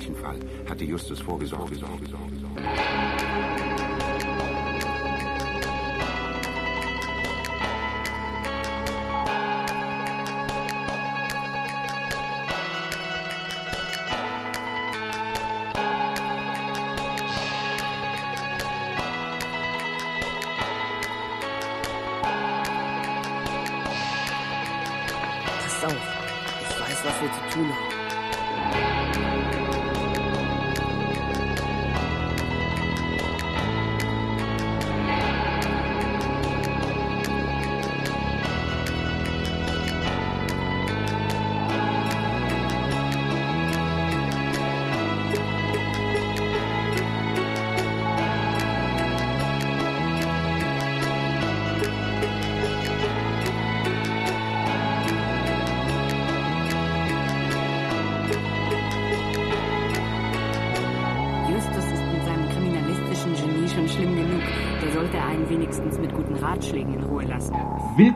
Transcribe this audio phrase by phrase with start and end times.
[0.00, 0.38] solchen Fall
[0.68, 1.74] hatte Justus vorgesorgt.
[1.74, 2.89] Sorge, Sorge, Sorge.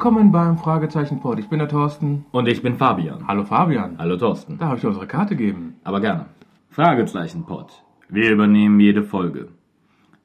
[0.04, 1.38] Willkommen beim Fragezeichen Pod.
[1.38, 2.26] Ich bin der Thorsten.
[2.30, 3.26] Und ich bin Fabian.
[3.26, 3.96] Hallo Fabian.
[3.96, 4.58] Hallo Thorsten.
[4.58, 5.76] Da habe ich dir unsere Karte gegeben.
[5.82, 6.26] Aber gerne.
[6.68, 7.82] Fragezeichen Pod.
[8.10, 9.48] Wir übernehmen jede Folge.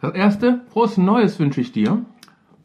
[0.02, 2.04] Das erste, frohes Neues wünsche ich dir.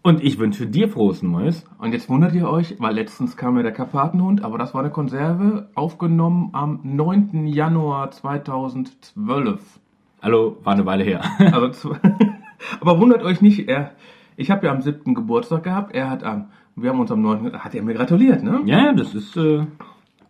[0.00, 1.66] Und ich wünsche dir frohes Neues.
[1.76, 4.90] Und jetzt wundert ihr euch, weil letztens kam ja der Karpatenhund, aber das war eine
[4.90, 7.48] Konserve, aufgenommen am 9.
[7.48, 9.78] Januar 2012.
[10.22, 11.20] Hallo, war eine Weile her.
[11.52, 11.94] Also,
[12.80, 13.92] aber wundert euch nicht, er,
[14.38, 15.14] ich habe ja am 7.
[15.14, 16.46] Geburtstag gehabt, er hat am,
[16.82, 17.52] wir haben uns am 9.
[17.62, 18.62] hat er mir gratuliert, ne?
[18.64, 19.66] ja, das ist, äh,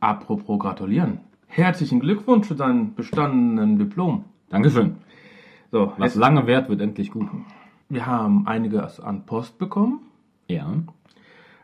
[0.01, 1.21] Apropos gratulieren.
[1.47, 4.25] Herzlichen Glückwunsch zu deinem bestandenen Diplom.
[4.49, 4.97] Dankeschön.
[5.71, 7.29] So, Was lange währt, wird endlich gut.
[7.89, 10.01] wir haben einiges an Post bekommen.
[10.49, 10.73] Ja.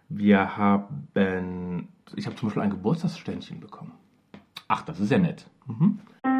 [0.08, 3.92] Wir haben, ich habe zum Beispiel ein Geburtstagsständchen bekommen.
[4.68, 5.48] Ach, das ist ja nett.
[5.66, 6.35] Happy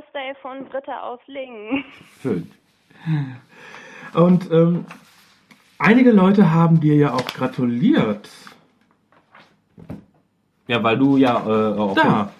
[0.00, 1.84] Birthday von Britta aus Lingen.
[2.22, 2.50] Schön.
[4.14, 4.86] Und ähm,
[5.78, 8.28] einige Leute haben dir ja auch gratuliert.
[10.68, 12.32] Ja, weil du ja äh, auch Da.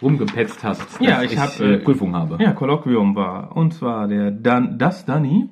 [0.00, 2.38] rumgepetzt hast, Ja, dass ich hab, äh, äh, Prüfung habe.
[2.42, 3.54] Ja, Kolloquium war.
[3.56, 5.48] Und zwar der Dan, das Danny,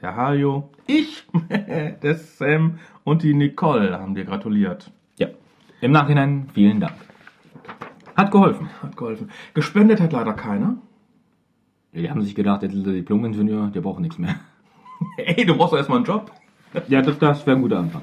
[0.00, 4.90] der Hajo, ich, der Sam und die Nicole haben dir gratuliert.
[5.18, 5.28] ja.
[5.80, 6.96] Im Nachhinein vielen Dank.
[8.18, 8.68] Hat geholfen.
[8.82, 9.30] Hat geholfen.
[9.54, 10.78] Gespendet hat leider keiner.
[11.92, 14.34] Die haben sich gedacht, der Diplom-Ingenieur, der braucht nichts mehr.
[15.16, 16.32] Ey, du brauchst doch erstmal einen Job.
[16.88, 18.02] Ja, das, das wäre ein guter Anfang.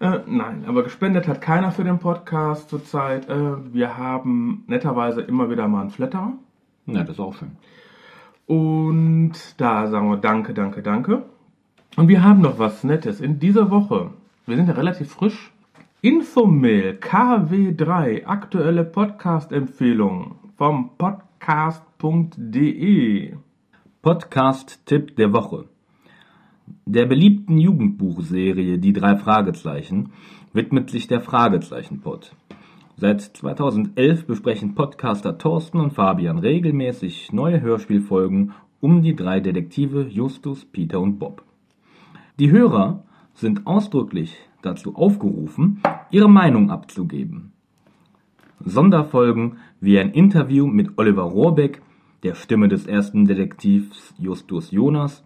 [0.00, 3.28] Äh, nein, aber gespendet hat keiner für den Podcast zurzeit.
[3.28, 6.32] Äh, wir haben netterweise immer wieder mal einen Flatter.
[6.86, 7.52] Ja, das ist auch schön.
[8.46, 11.22] Und da sagen wir Danke, danke, danke.
[11.96, 13.20] Und wir haben noch was Nettes.
[13.20, 14.10] In dieser Woche,
[14.46, 15.52] wir sind ja relativ frisch,
[16.04, 21.32] Infomail KW3, aktuelle Podcast-Empfehlung vom podcast.de.
[24.02, 25.64] Podcast-Tipp der Woche.
[26.84, 30.12] Der beliebten Jugendbuchserie Die drei Fragezeichen
[30.52, 32.36] widmet sich der Fragezeichen-Pod.
[32.98, 38.52] Seit 2011 besprechen Podcaster Thorsten und Fabian regelmäßig neue Hörspielfolgen
[38.82, 41.44] um die drei Detektive Justus, Peter und Bob.
[42.38, 45.80] Die Hörer sind ausdrücklich dazu aufgerufen,
[46.10, 47.52] ihre Meinung abzugeben.
[48.60, 51.82] Sonderfolgen wie ein Interview mit Oliver Rohrbeck,
[52.22, 55.24] der Stimme des ersten Detektivs Justus Jonas,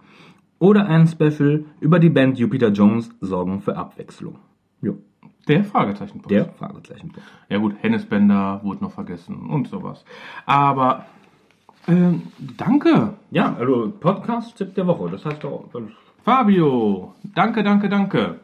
[0.58, 4.36] oder ein Special über die Band Jupiter Jones sorgen für Abwechslung.
[4.82, 4.98] Jo,
[5.46, 6.20] Der Fragezeichen.
[6.28, 7.12] der Fragezeichen.
[7.48, 10.04] Ja gut, Hennesbender wurde noch vergessen und sowas.
[10.46, 11.06] Aber
[11.86, 12.22] ähm,
[12.56, 15.68] danke, Ja, also Podcast-Tipp der Woche, das heißt doch.
[16.24, 17.14] Fabio.
[17.36, 18.40] Danke, danke, danke.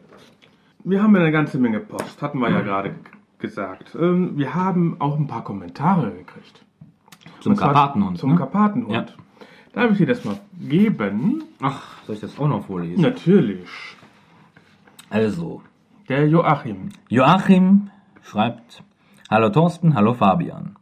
[0.87, 2.95] Wir haben ja eine ganze Menge Post, hatten wir ja gerade g-
[3.39, 3.95] gesagt.
[3.99, 6.63] Ähm, wir haben auch ein paar Kommentare gekriegt.
[7.39, 8.17] Zum Karpatenhund.
[8.19, 8.37] Zum ne?
[8.37, 8.93] Karpatenhund.
[8.93, 9.05] Ja.
[9.73, 11.43] Darf ich dir das mal geben?
[11.59, 13.01] Ach, soll ich das auch noch vorlesen?
[13.01, 13.67] Natürlich.
[15.09, 15.61] Also,
[16.07, 16.89] Der Joachim.
[17.09, 17.89] Joachim
[18.21, 18.83] schreibt:
[19.29, 20.75] Hallo Thorsten, hallo Fabian.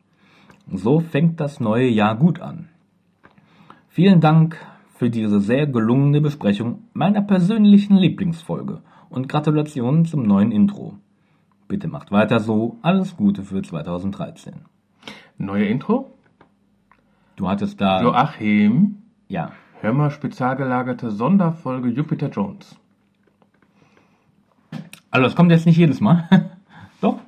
[0.71, 2.69] So fängt das neue Jahr gut an.
[3.89, 4.57] Vielen Dank
[4.95, 8.81] für diese sehr gelungene Besprechung meiner persönlichen Lieblingsfolge
[9.13, 10.95] und Gratulationen zum neuen Intro.
[11.67, 12.77] Bitte macht weiter so.
[12.81, 14.53] Alles Gute für 2013.
[15.37, 16.11] Neue Intro?
[17.35, 18.01] Du hattest da.
[18.01, 19.51] Joachim, Ja.
[19.81, 22.75] hör mal spezial gelagerte Sonderfolge Jupiter Jones.
[25.11, 26.27] Also, das kommt jetzt nicht jedes Mal.
[27.01, 27.19] Doch?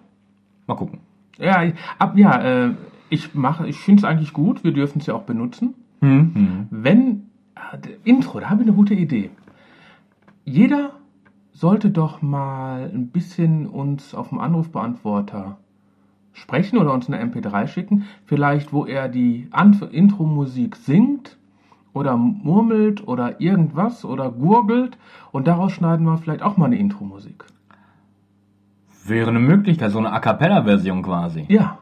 [0.67, 0.99] Mal gucken.
[1.37, 2.71] Ja, ich- ab, ja, äh,
[3.09, 4.63] ich mache, ich finde es eigentlich gut.
[4.63, 5.75] Wir dürfen es ja auch benutzen.
[6.01, 6.67] Mhm.
[6.71, 9.29] Wenn ah, d- Intro, da habe ich eine gute Idee.
[10.43, 10.91] Jeder
[11.55, 15.57] sollte doch mal ein bisschen uns auf dem Anrufbeantworter
[16.33, 18.03] sprechen oder uns eine MP3 schicken.
[18.25, 19.47] Vielleicht, wo er die
[19.91, 21.37] Intro-Musik singt
[21.93, 24.97] oder murmelt oder irgendwas oder gurgelt
[25.31, 27.45] und daraus schneiden wir vielleicht auch mal eine Intro-Musik.
[29.05, 31.45] Wäre eine Möglichkeit, so eine A Cappella-Version quasi.
[31.47, 31.77] Ja,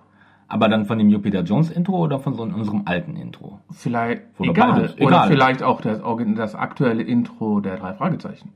[0.49, 3.59] Aber dann von dem Jupiter Jones Intro oder von so unserem alten Intro?
[3.71, 4.71] vielleicht Oder egal.
[4.73, 5.27] beides, Oder egal.
[5.29, 5.99] vielleicht auch das,
[6.35, 8.51] das aktuelle Intro der drei Fragezeichen.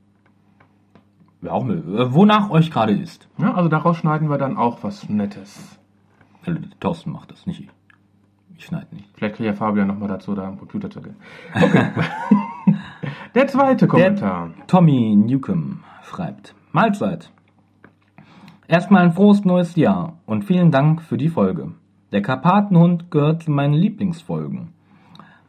[1.40, 1.84] Wäre auch möglich.
[2.12, 3.28] Wonach euch gerade ist.
[3.38, 5.78] Ja, also daraus schneiden wir dann auch was Nettes.
[6.44, 7.68] Also, Thorsten macht das, nicht ich.
[8.56, 9.08] Ich schneide nicht.
[9.14, 11.16] Vielleicht kriegt ja Fabian nochmal dazu, da am Computer zu gehen.
[11.54, 11.90] Okay.
[13.34, 14.50] Der zweite Kommentar.
[14.66, 17.30] Tommy Newcomb schreibt: Mahlzeit.
[18.66, 21.72] Erstmal ein frohes neues Jahr und vielen Dank für die Folge.
[22.10, 24.72] Der Karpatenhund gehört zu meinen Lieblingsfolgen,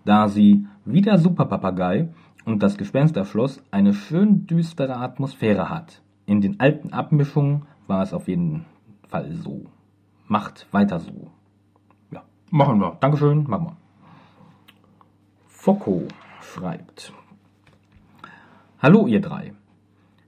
[0.05, 2.09] da sie wie der Superpapagei
[2.49, 6.01] und das Gespensterschloss eine schön düstere Atmosphäre hat.
[6.25, 8.65] In den alten Abmischungen war es auf jeden
[9.07, 9.65] Fall so.
[10.27, 11.31] Macht weiter so.
[12.11, 12.97] Ja, Machen wir.
[12.99, 13.77] Dankeschön, machen wir.
[15.47, 16.07] Focco
[16.41, 17.13] schreibt.
[18.79, 19.53] Hallo ihr drei.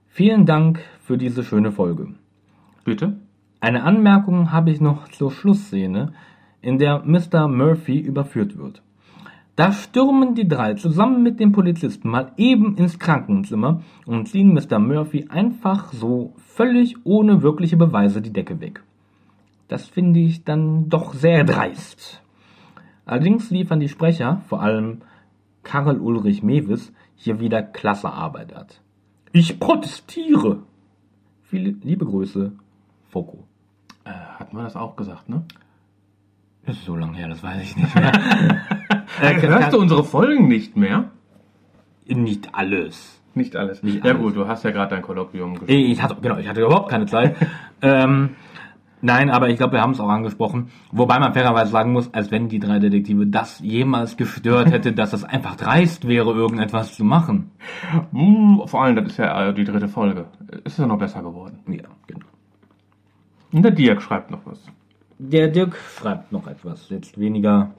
[0.06, 2.14] Vielen Dank für diese schöne Folge.
[2.84, 3.16] Bitte?
[3.60, 6.12] Eine Anmerkung habe ich noch zur Schlussszene,
[6.60, 7.48] in der Mr.
[7.48, 8.82] Murphy überführt wird.
[9.54, 14.78] Da stürmen die drei zusammen mit dem Polizisten mal eben ins Krankenzimmer und ziehen Mr.
[14.78, 18.82] Murphy einfach so völlig ohne wirkliche Beweise die Decke weg.
[19.68, 22.22] Das finde ich dann doch sehr dreist.
[23.04, 25.02] Allerdings liefern die Sprecher, vor allem
[25.62, 28.68] Karl Ulrich Mewis, hier wieder klasse Arbeit ab.
[29.32, 30.62] Ich protestiere!
[31.42, 32.52] Viele liebe Grüße,
[33.10, 33.44] Foko.
[34.04, 35.44] Äh, hatten wir das auch gesagt, ne?
[36.64, 38.12] Das ist so lange her, das weiß ich nicht mehr.
[39.20, 41.10] Äh, hörst du unsere Folgen nicht mehr?
[42.06, 43.20] Nicht alles.
[43.34, 43.82] Nicht alles.
[43.82, 44.22] Nicht ja alles.
[44.22, 45.90] gut, du hast ja gerade dein Kolloquium geschrieben.
[45.90, 47.36] Ich hatte, genau, ich hatte überhaupt keine Zeit.
[47.82, 48.30] ähm,
[49.00, 50.70] nein, aber ich glaube, wir haben es auch angesprochen.
[50.90, 55.12] Wobei man fairerweise sagen muss, als wenn die drei Detektive das jemals gestört hätte, dass
[55.12, 57.50] es einfach dreist wäre, irgendetwas zu machen.
[58.12, 60.26] Uh, vor allem, das ist ja äh, die dritte Folge.
[60.64, 61.58] Ist ja noch besser geworden.
[61.68, 62.26] Ja, genau.
[63.52, 64.60] Und der Dirk schreibt noch was.
[65.18, 67.70] Der Dirk schreibt noch etwas, jetzt weniger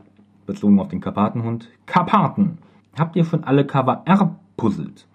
[0.45, 1.69] bezogen auf den Karpatenhund.
[1.85, 2.57] Karpaten.
[2.97, 5.07] Habt ihr schon alle Cover erpuzzelt?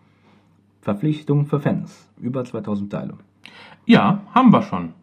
[0.81, 2.09] Verpflichtung für Fans.
[2.19, 3.15] Über 2000 Teile.
[3.87, 4.95] Ja, haben wir schon.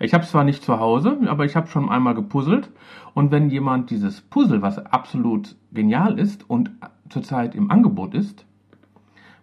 [0.00, 2.70] Ich habe zwar nicht zu Hause, aber ich habe schon einmal gepuzzelt.
[3.14, 6.70] Und wenn jemand dieses Puzzle, was absolut genial ist und
[7.08, 8.46] zurzeit im Angebot ist,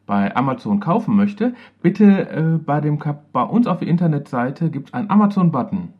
[0.05, 2.99] bei Amazon kaufen möchte, bitte äh, bei, dem
[3.31, 5.93] bei uns auf der Internetseite gibt es einen Amazon-Button.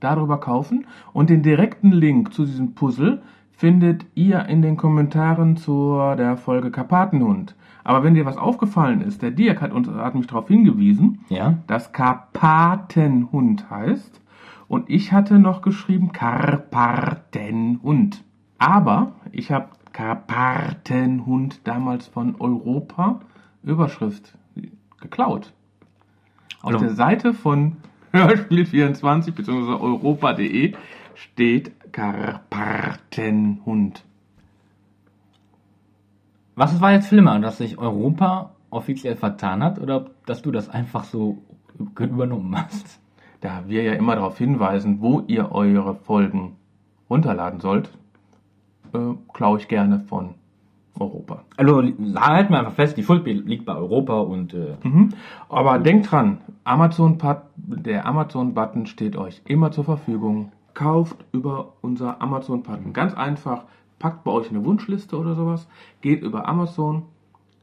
[0.00, 3.20] Darüber kaufen und den direkten Link zu diesem Puzzle
[3.52, 7.54] findet ihr in den Kommentaren zur der Folge Karpatenhund.
[7.84, 11.58] Aber wenn dir was aufgefallen ist, der Dirk hat uns hat mich darauf hingewiesen, Ja?
[11.66, 14.20] das Karpatenhund heißt.
[14.68, 18.22] Und ich hatte noch geschrieben Karpatenhund.
[18.58, 23.20] Aber ich habe Karpatenhund damals von Europa
[23.62, 24.38] Überschrift
[25.00, 25.52] geklaut.
[26.62, 27.76] Auf Also- der Seite von
[28.12, 29.72] Hörspiel24 bzw.
[29.72, 30.74] europa.de
[31.14, 34.04] steht Karpatenhund.
[36.56, 41.04] Was war jetzt schlimmer, dass sich Europa offiziell vertan hat oder dass du das einfach
[41.04, 41.38] so
[41.98, 43.00] übernommen hast?
[43.40, 46.56] Da wir ja immer darauf hinweisen, wo ihr eure Folgen
[47.08, 47.90] runterladen sollt,
[48.92, 50.34] äh, klaue ich gerne von
[50.98, 51.44] Europa.
[51.56, 55.10] Also halten wir einfach fest, die Schuld liegt bei Europa und äh, Mhm.
[55.48, 57.18] Aber denkt dran, Amazon
[57.56, 60.52] der Amazon-Button steht euch immer zur Verfügung.
[60.74, 62.92] Kauft über unser Amazon-Button.
[62.92, 63.64] Ganz einfach,
[63.98, 65.68] packt bei euch eine Wunschliste oder sowas,
[66.00, 67.02] geht über Amazon,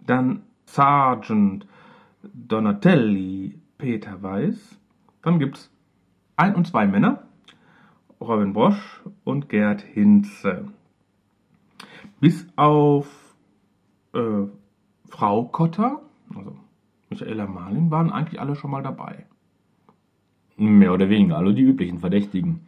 [0.00, 1.66] Dann Sergeant
[2.22, 4.78] Donatelli, Peter Weiß.
[5.22, 5.70] Dann gibt's
[6.36, 7.22] ein und zwei Männer.
[8.20, 10.72] Robin Bosch und Gerd Hinze.
[12.18, 13.06] Bis auf
[14.14, 14.46] äh,
[15.08, 16.00] Frau Kotter,
[16.34, 16.56] also
[17.10, 19.26] Michaela Malin, waren eigentlich alle schon mal dabei.
[20.58, 22.60] Mehr oder weniger, alle die üblichen Verdächtigen.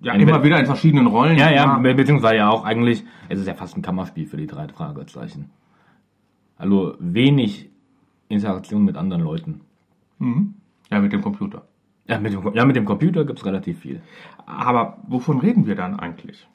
[0.00, 1.36] Ja, Entweder- immer wieder in verschiedenen Rollen.
[1.36, 4.46] Ja, ja, be- beziehungsweise ja auch eigentlich, es ist ja fast ein Kammerspiel für die
[4.46, 5.50] drei Fragezeichen.
[6.56, 7.68] Also wenig
[8.28, 9.60] Interaktion mit anderen Leuten.
[10.90, 11.62] Ja, mit dem Computer.
[12.06, 14.00] Ja, mit dem, ja, mit dem Computer gibt's relativ viel.
[14.46, 16.46] Aber wovon reden wir dann eigentlich?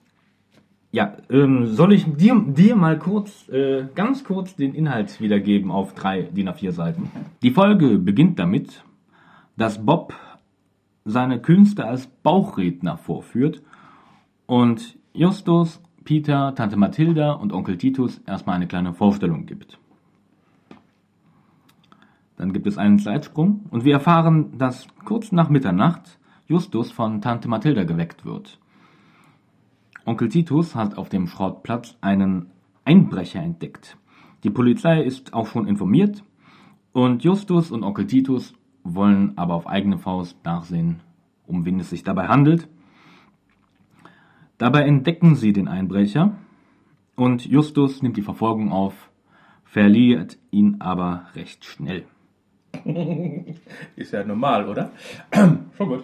[0.91, 5.93] Ja, ähm, soll ich dir, dir mal kurz, äh, ganz kurz den Inhalt wiedergeben auf
[5.93, 7.12] drei DIN A4 Seiten?
[7.43, 8.84] Die Folge beginnt damit,
[9.55, 10.13] dass Bob
[11.06, 13.62] seine Künste als Bauchredner vorführt
[14.46, 19.79] und Justus, Peter, Tante Mathilda und Onkel Titus erstmal eine kleine Vorstellung gibt.
[22.36, 27.48] Dann gibt es einen Zeitsprung und wir erfahren, dass kurz nach Mitternacht Justus von Tante
[27.48, 28.60] Mathilda geweckt wird.
[30.06, 32.48] Onkel Titus hat auf dem Schrottplatz einen
[32.86, 33.98] Einbrecher entdeckt.
[34.44, 36.24] Die Polizei ist auch schon informiert
[36.94, 41.02] und Justus und Onkel Titus wollen aber auf eigene Faust nachsehen,
[41.48, 42.68] um wen es sich dabei handelt.
[44.58, 46.36] Dabei entdecken sie den Einbrecher
[47.16, 49.10] und Justus nimmt die Verfolgung auf,
[49.64, 52.06] verliert ihn aber recht schnell.
[53.96, 54.92] Ist ja normal, oder?
[55.78, 56.04] Schon gut.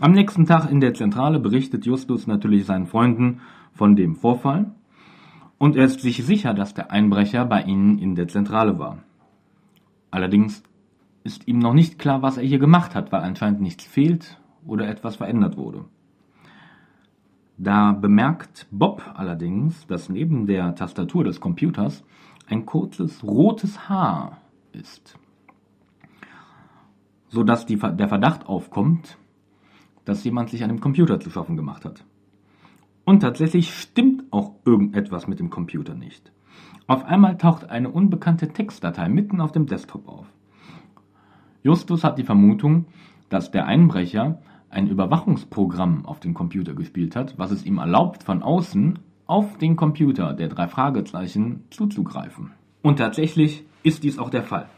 [0.00, 3.40] Am nächsten Tag in der Zentrale berichtet Justus natürlich seinen Freunden
[3.74, 4.72] von dem Vorfall
[5.58, 9.02] und er ist sich sicher, dass der Einbrecher bei ihnen in der Zentrale war.
[10.10, 10.62] Allerdings
[11.24, 14.88] ist ihm noch nicht klar, was er hier gemacht hat, weil anscheinend nichts fehlt oder
[14.88, 15.84] etwas verändert wurde.
[17.58, 22.04] Da bemerkt Bob allerdings, dass neben der Tastatur des Computers
[22.48, 24.38] ein kurzes rotes Haar
[24.72, 25.18] ist,
[27.28, 29.18] sodass die, der Verdacht aufkommt,
[30.06, 32.04] dass jemand sich an dem Computer zu schaffen gemacht hat.
[33.04, 36.32] Und tatsächlich stimmt auch irgendetwas mit dem Computer nicht.
[36.86, 40.26] Auf einmal taucht eine unbekannte Textdatei mitten auf dem Desktop auf.
[41.62, 42.86] Justus hat die Vermutung,
[43.28, 44.40] dass der Einbrecher
[44.70, 49.76] ein Überwachungsprogramm auf den Computer gespielt hat, was es ihm erlaubt, von außen auf den
[49.76, 52.52] Computer der drei Fragezeichen zuzugreifen.
[52.82, 54.68] Und tatsächlich ist dies auch der Fall.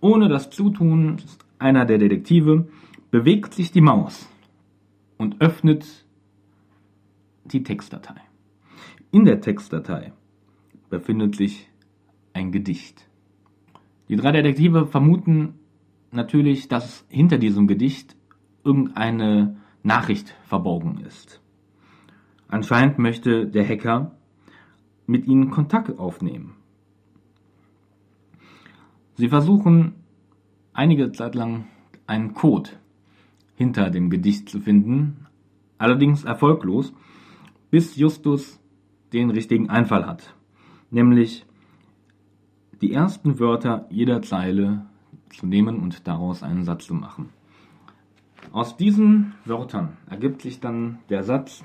[0.00, 1.16] Ohne das Zutun
[1.58, 2.68] einer der Detektive
[3.10, 4.28] bewegt sich die Maus
[5.16, 6.04] und öffnet
[7.44, 8.20] die Textdatei.
[9.10, 10.12] In der Textdatei
[10.90, 11.68] befindet sich
[12.34, 13.08] ein Gedicht.
[14.08, 15.54] Die drei Detektive vermuten
[16.10, 18.16] natürlich, dass hinter diesem Gedicht
[18.64, 21.40] irgendeine Nachricht verborgen ist.
[22.48, 24.12] Anscheinend möchte der Hacker
[25.06, 26.54] mit ihnen Kontakt aufnehmen.
[29.14, 29.94] Sie versuchen
[30.72, 31.66] einige Zeit lang
[32.06, 32.70] einen Code
[33.54, 35.26] hinter dem Gedicht zu finden,
[35.78, 36.92] allerdings erfolglos,
[37.70, 38.60] bis Justus
[39.12, 40.34] den richtigen Einfall hat,
[40.90, 41.46] nämlich
[42.80, 44.86] die ersten Wörter jeder Zeile
[45.36, 47.30] zu nehmen und daraus einen Satz zu machen.
[48.52, 51.62] Aus diesen Wörtern ergibt sich dann der Satz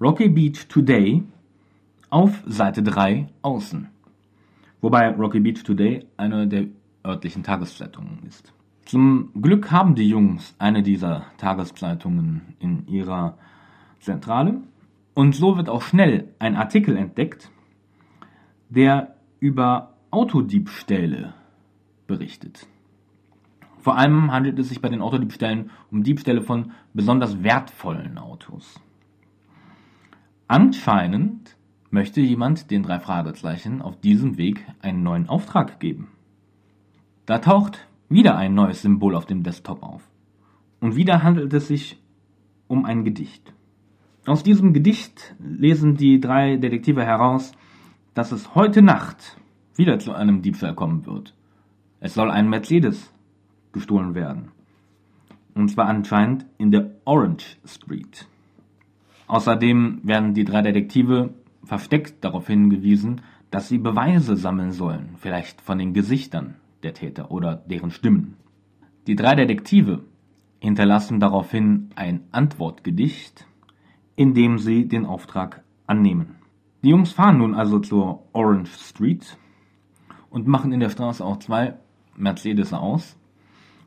[0.00, 1.22] Rocky Beach Today
[2.10, 3.88] auf Seite 3 außen.
[4.80, 6.66] Wobei Rocky Beach Today eine der
[7.04, 8.52] örtlichen Tageszeitungen ist.
[8.84, 13.38] Zum Glück haben die Jungs eine dieser Tageszeitungen in ihrer
[14.00, 14.60] Zentrale.
[15.14, 17.50] Und so wird auch schnell ein Artikel entdeckt,
[18.68, 21.34] der über Autodiebstähle
[22.06, 22.68] berichtet.
[23.80, 28.80] Vor allem handelt es sich bei den Autodiebstählen um Diebstähle von besonders wertvollen Autos.
[30.46, 31.56] Anscheinend
[31.90, 36.08] möchte jemand den drei Fragezeichen auf diesem Weg einen neuen Auftrag geben.
[37.26, 40.08] Da taucht wieder ein neues Symbol auf dem Desktop auf.
[40.80, 42.00] Und wieder handelt es sich
[42.68, 43.52] um ein Gedicht.
[44.26, 47.52] Aus diesem Gedicht lesen die drei Detektive heraus,
[48.14, 49.38] dass es heute Nacht
[49.76, 51.34] wieder zu einem Diebstahl kommen wird.
[52.00, 53.12] Es soll ein Mercedes
[53.72, 54.48] gestohlen werden.
[55.54, 58.26] Und zwar anscheinend in der Orange Street.
[59.26, 65.78] Außerdem werden die drei Detektive versteckt darauf hingewiesen, dass sie Beweise sammeln sollen, vielleicht von
[65.78, 68.36] den Gesichtern der Täter oder deren Stimmen.
[69.06, 70.04] Die drei Detektive
[70.60, 73.46] hinterlassen daraufhin ein Antwortgedicht,
[74.16, 76.36] in dem sie den Auftrag annehmen.
[76.82, 79.38] Die Jungs fahren nun also zur Orange Street
[80.34, 81.74] und machen in der Straße auch zwei
[82.16, 83.16] Mercedes aus,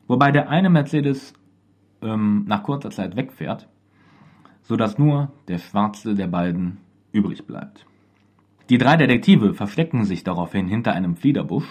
[0.06, 1.34] wobei der eine Mercedes
[2.00, 3.68] ähm, nach kurzer Zeit wegfährt,
[4.62, 6.78] sodass nur der schwarze der beiden
[7.12, 7.84] übrig bleibt.
[8.70, 11.68] Die drei Detektive verstecken sich daraufhin hinter einem Fliederbusch,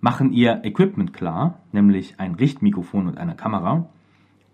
[0.00, 3.90] machen ihr Equipment klar, nämlich ein Richtmikrofon und eine Kamera,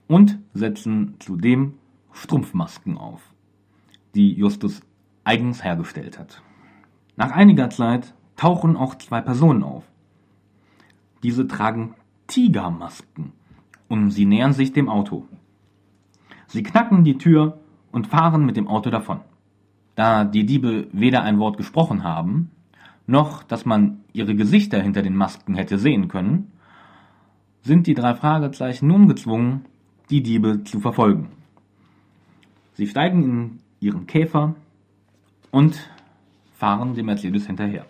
[0.09, 1.75] und setzen zudem
[2.13, 3.23] Strumpfmasken auf,
[4.17, 4.81] die Justus
[5.23, 6.43] eigens hergestellt hat.
[7.15, 9.85] Nach einiger Zeit tauchen auch zwei Personen auf.
[11.23, 11.95] Diese tragen
[12.29, 13.33] Tigermasken
[13.89, 15.27] und sie nähern sich dem Auto.
[16.47, 17.59] Sie knacken die Tür
[17.93, 19.21] und fahren mit dem Auto davon.
[19.97, 22.51] Da die Diebe weder ein Wort gesprochen haben,
[23.07, 26.53] noch dass man ihre Gesichter hinter den Masken hätte sehen können,
[27.63, 29.65] sind die drei Fragezeichen nun gezwungen,
[30.11, 31.29] die Diebe zu verfolgen.
[32.75, 34.55] Sie steigen in ihren Käfer
[35.51, 35.91] und
[36.55, 37.87] fahren dem Mercedes hinterher.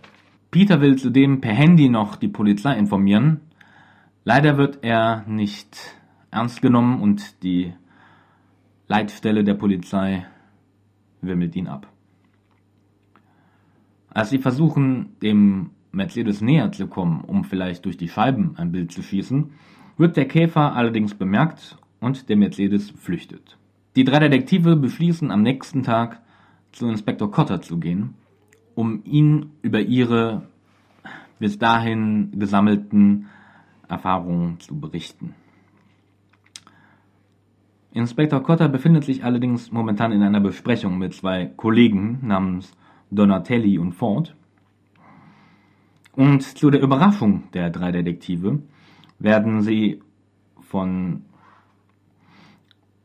[0.58, 3.42] Peter will zudem per Handy noch die Polizei informieren.
[4.24, 5.78] Leider wird er nicht
[6.32, 7.74] ernst genommen und die
[8.88, 10.26] Leitstelle der Polizei
[11.20, 11.86] wimmelt ihn ab.
[14.10, 18.90] Als sie versuchen, dem Mercedes näher zu kommen, um vielleicht durch die Scheiben ein Bild
[18.90, 19.52] zu schießen,
[19.96, 23.56] wird der Käfer allerdings bemerkt und der Mercedes flüchtet.
[23.94, 26.20] Die drei Detektive beschließen am nächsten Tag
[26.72, 28.14] zu Inspektor Cotter zu gehen,
[28.78, 30.46] um ihn über ihre
[31.40, 33.26] bis dahin gesammelten
[33.88, 35.34] Erfahrungen zu berichten.
[37.90, 42.72] Inspektor Cotter befindet sich allerdings momentan in einer Besprechung mit zwei Kollegen namens
[43.10, 44.36] Donatelli und Ford.
[46.12, 48.62] Und zu der Überraschung der drei Detektive
[49.18, 50.00] werden sie
[50.60, 51.24] von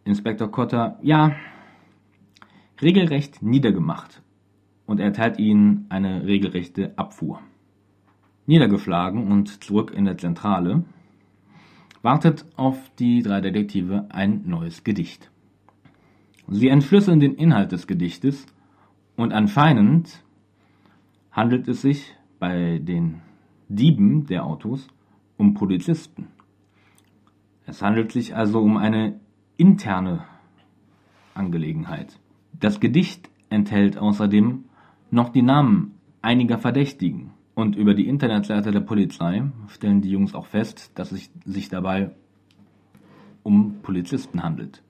[0.06, 1.36] Inspektor Cotter, ja,
[2.80, 4.22] regelrecht niedergemacht
[4.86, 7.39] und erteilt ihnen eine regelrechte Abfuhr.
[8.46, 10.84] Niedergeschlagen und zurück in der Zentrale
[12.02, 15.32] wartet auf die drei Detektive ein neues Gedicht.
[16.48, 18.46] Sie entschlüsseln den Inhalt des Gedichtes
[19.15, 20.24] und anscheinend
[21.32, 23.22] handelt es sich bei den
[23.69, 24.88] Dieben der Autos
[25.38, 26.28] um Polizisten.
[27.65, 29.19] Es handelt sich also um eine
[29.56, 30.26] interne
[31.34, 32.19] Angelegenheit.
[32.60, 34.65] Das Gedicht enthält außerdem
[35.13, 37.32] noch die Namen einiger Verdächtigen.
[37.56, 42.12] Und über die Internetseite der Polizei stellen die Jungs auch fest, dass es sich dabei
[43.43, 44.82] um Polizisten handelt.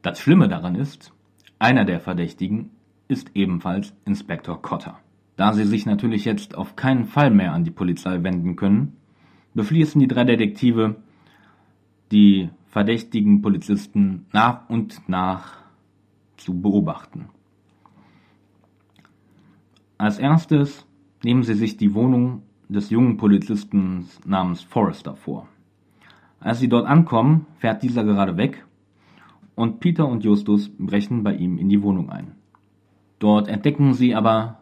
[0.00, 1.12] Das Schlimme daran ist,
[1.58, 2.70] einer der Verdächtigen
[3.08, 4.98] ist ebenfalls Inspektor Cotter.
[5.36, 8.96] Da sie sich natürlich jetzt auf keinen Fall mehr an die Polizei wenden können,
[9.52, 10.96] beschließen die drei Detektive,
[12.10, 15.58] die verdächtigen Polizisten nach und nach
[16.38, 17.28] zu beobachten.
[19.98, 20.86] Als erstes
[21.22, 25.48] nehmen sie sich die Wohnung des jungen Polizisten namens Forrester vor.
[26.40, 28.64] Als sie dort ankommen, fährt dieser gerade weg
[29.54, 32.32] und Peter und Justus brechen bei ihm in die Wohnung ein.
[33.18, 34.58] Dort entdecken sie aber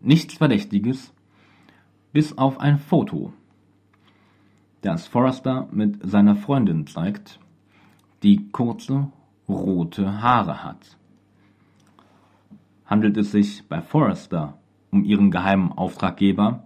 [0.00, 1.14] nichts Verdächtiges,
[2.12, 3.32] bis auf ein Foto,
[4.82, 7.38] das Forrester mit seiner Freundin zeigt,
[8.22, 9.12] die kurze
[9.48, 10.96] rote Haare hat.
[12.86, 14.58] Handelt es sich bei Forrester
[14.92, 16.64] um ihren geheimen Auftraggeber,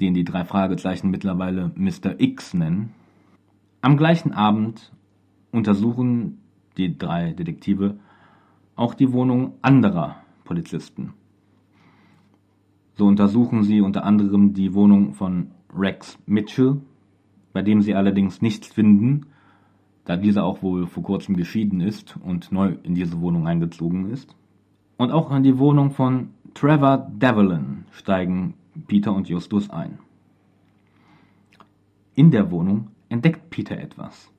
[0.00, 2.18] den die drei Fragezeichen mittlerweile Mr.
[2.18, 2.92] X nennen?
[3.80, 4.92] Am gleichen Abend
[5.52, 6.38] untersuchen
[6.76, 7.98] die drei Detektive
[8.74, 11.14] auch die Wohnung anderer Polizisten.
[12.94, 16.80] So untersuchen sie unter anderem die Wohnung von Rex Mitchell,
[17.52, 19.26] bei dem sie allerdings nichts finden,
[20.04, 24.34] da dieser auch wohl vor kurzem geschieden ist und neu in diese Wohnung eingezogen ist.
[24.96, 28.54] Und auch in die Wohnung von Trevor Devlin steigen
[28.86, 29.98] Peter und Justus ein.
[32.14, 34.30] In der Wohnung entdeckt Peter etwas.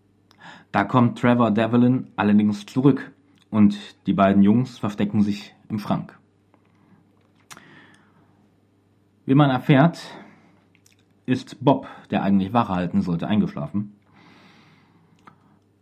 [0.71, 3.11] Da kommt Trevor Devlin allerdings zurück
[3.49, 6.17] und die beiden Jungs verstecken sich im Schrank.
[9.25, 9.99] Wie man erfährt,
[11.25, 13.95] ist Bob, der eigentlich Wache halten sollte, eingeschlafen.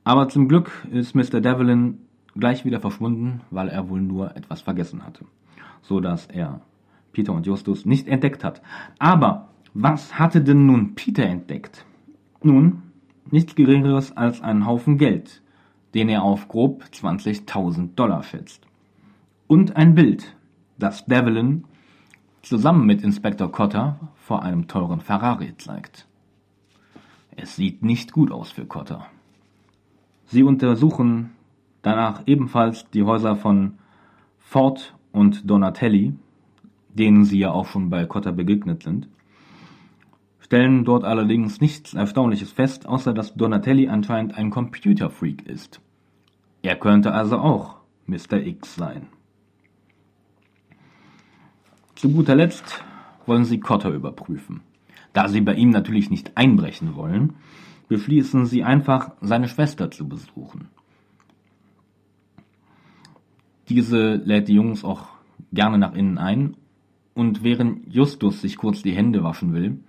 [0.03, 1.41] Aber zum Glück ist Mr.
[1.41, 1.99] Devlin
[2.35, 5.25] gleich wieder verschwunden, weil er wohl nur etwas vergessen hatte,
[5.81, 6.61] so dass er
[7.11, 8.61] Peter und Justus nicht entdeckt hat.
[8.99, 11.85] Aber was hatte denn nun Peter entdeckt?
[12.43, 12.83] Nun,
[13.29, 15.41] nichts Geringeres als einen Haufen Geld,
[15.93, 18.65] den er auf grob 20.000 Dollar schätzt.
[19.47, 20.35] Und ein Bild,
[20.77, 21.65] das Devlin
[22.41, 26.07] zusammen mit Inspektor Cotter vor einem teuren Ferrari zeigt.
[27.35, 29.05] Es sieht nicht gut aus für Cotter.
[30.25, 31.31] Sie untersuchen
[31.81, 33.79] danach ebenfalls die Häuser von
[34.37, 36.13] Ford und Donatelli,
[36.93, 39.07] denen sie ja auch schon bei Cotter begegnet sind,
[40.39, 45.79] stellen dort allerdings nichts Erstaunliches fest, außer dass Donatelli anscheinend ein Computerfreak ist.
[46.61, 48.45] Er könnte also auch Mr.
[48.45, 49.07] X sein.
[51.95, 52.83] Zu guter Letzt
[53.25, 54.61] wollen sie Cotter überprüfen.
[55.13, 57.35] Da sie bei ihm natürlich nicht einbrechen wollen,
[57.87, 60.69] beschließen sie einfach, seine Schwester zu besuchen.
[63.73, 65.07] Diese lädt die Jungs auch
[65.53, 66.57] gerne nach innen ein
[67.13, 69.79] und während Justus sich kurz die Hände waschen will,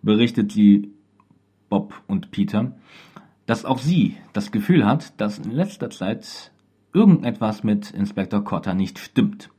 [0.00, 0.90] berichtet sie
[1.68, 2.72] Bob und Peter,
[3.44, 6.50] dass auch sie das Gefühl hat, dass in letzter Zeit
[6.94, 9.50] irgendetwas mit Inspektor Cotter nicht stimmt.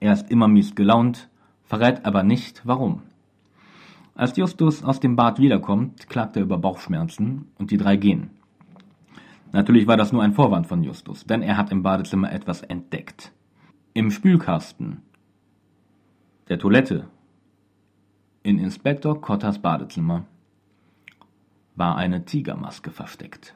[0.00, 1.28] Er ist immer mies gelaunt,
[1.64, 3.02] verrät aber nicht, warum.
[4.14, 8.30] Als Justus aus dem Bad wiederkommt, klagt er über Bauchschmerzen und die drei gehen.
[9.52, 13.32] Natürlich war das nur ein Vorwand von Justus, denn er hat im Badezimmer etwas entdeckt.
[13.94, 15.02] Im Spülkasten
[16.48, 17.08] der Toilette
[18.42, 20.24] in Inspektor Cotters Badezimmer
[21.76, 23.54] war eine Tigermaske versteckt.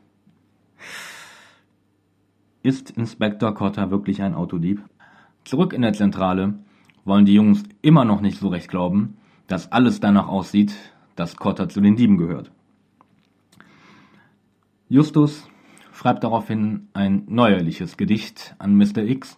[2.62, 4.82] Ist Inspektor Cotter wirklich ein Autodieb?
[5.44, 6.58] Zurück in der Zentrale
[7.04, 10.74] wollen die Jungs immer noch nicht so recht glauben, dass alles danach aussieht,
[11.14, 12.50] dass Cotter zu den Dieben gehört.
[14.88, 15.48] Justus
[16.06, 18.98] schreibt daraufhin ein neuerliches Gedicht an Mr.
[18.98, 19.36] X,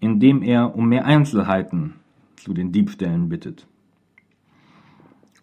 [0.00, 1.96] in dem er um mehr Einzelheiten
[2.36, 3.66] zu den Diebstählen bittet.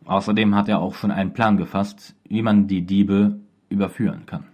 [0.05, 3.39] Außerdem hat er auch schon einen Plan gefasst, wie man die Diebe
[3.69, 4.45] überführen kann.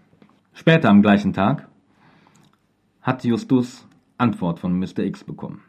[0.52, 1.70] Später am gleichen Tag
[3.02, 3.88] hat Justus
[4.18, 5.06] Antwort von Mr.
[5.06, 5.62] X bekommen.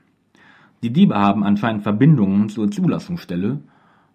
[0.83, 3.61] Die Diebe haben anscheinend Verbindungen zur Zulassungsstelle,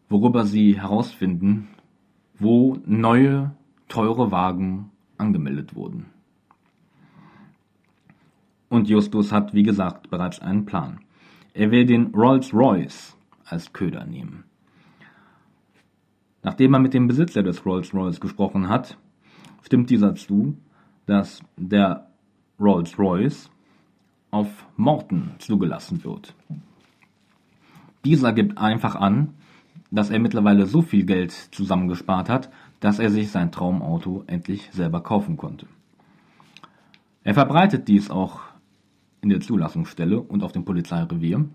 [0.10, 1.69] worüber sie herausfinden,
[2.38, 3.51] wo neue,
[3.88, 4.88] teure Wagen
[5.19, 6.08] angemeldet wurden.
[8.69, 10.99] Und Justus hat, wie gesagt, bereits einen Plan.
[11.53, 14.43] Er will den Rolls-Royce als Köder nehmen.
[16.43, 18.97] Nachdem er mit dem Besitzer des Rolls-Royce gesprochen hat,
[19.63, 20.55] stimmt dieser zu,
[21.05, 22.08] dass der
[22.60, 23.49] Rolls-Royce
[24.32, 26.36] auf Morton zugelassen wird.
[28.05, 29.34] Dieser gibt einfach an,
[29.91, 32.49] dass er mittlerweile so viel Geld zusammengespart hat,
[32.80, 35.68] dass er sich sein Traumauto endlich selber kaufen konnte.
[37.24, 38.42] Er verbreitet dies auch
[39.22, 41.46] in der Zulassungsstelle und auf dem Polizeirevier,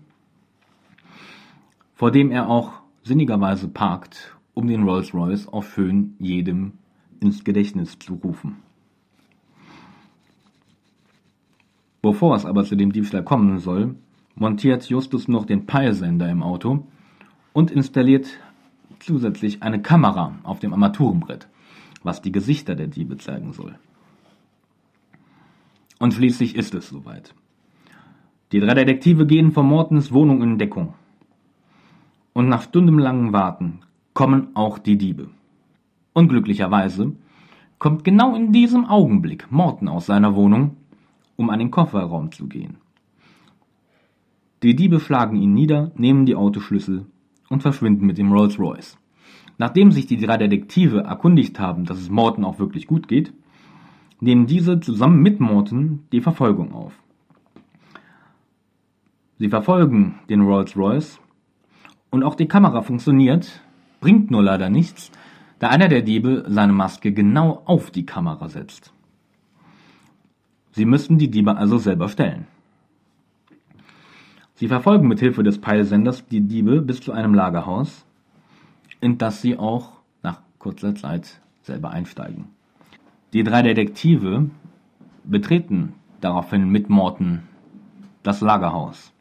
[1.95, 6.73] vor dem er auch sinnigerweise parkt, um den Rolls-Royce auf schön jedem
[7.19, 8.57] ins Gedächtnis zu rufen.
[12.01, 13.95] Bevor es aber zu dem Diebstahl kommen soll,
[14.35, 16.85] montiert Justus noch den Peilsender im Auto
[17.53, 18.27] und installiert
[19.05, 21.47] zusätzlich eine Kamera auf dem Armaturenbrett,
[22.03, 23.75] was die Gesichter der Diebe zeigen soll.
[25.99, 27.33] Und schließlich ist es soweit.
[28.51, 30.93] Die drei Detektive gehen vor Mortens Wohnung in Deckung.
[32.33, 33.79] Und nach stundenlangem Warten
[34.13, 35.29] kommen auch die Diebe.
[36.13, 37.13] Unglücklicherweise
[37.79, 40.77] kommt genau in diesem Augenblick Morten aus seiner Wohnung
[41.35, 42.77] um an den Kofferraum zu gehen.
[44.63, 47.05] Die Diebe schlagen ihn nieder, nehmen die Autoschlüssel
[47.55, 48.97] und verschwinden mit dem Rolls Royce.
[49.57, 53.33] Nachdem sich die drei Detektive erkundigt haben, dass es Morton auch wirklich gut geht,
[54.19, 56.93] nehmen diese zusammen mit Morton die Verfolgung auf.
[59.39, 61.19] Sie verfolgen den Rolls Royce
[62.09, 63.61] und auch die Kamera funktioniert,
[64.01, 65.11] bringt nur leider nichts,
[65.59, 68.93] da einer der Diebe seine Maske genau auf die Kamera setzt.
[70.71, 72.47] Sie müssen die Diebe also selber stellen.
[74.55, 78.05] Sie verfolgen mit Hilfe des Peilsenders die Diebe bis zu einem Lagerhaus,
[79.01, 79.91] in das sie auch
[80.23, 82.45] nach kurzer Zeit selber einsteigen.
[83.33, 84.49] Die drei Detektive
[85.25, 87.43] betreten daraufhin mit Morton
[88.23, 89.11] das Lagerhaus.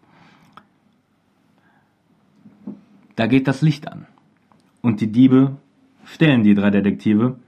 [3.16, 4.06] Da geht das Licht an
[4.82, 5.56] und die Diebe
[6.04, 7.40] stellen die drei Detektive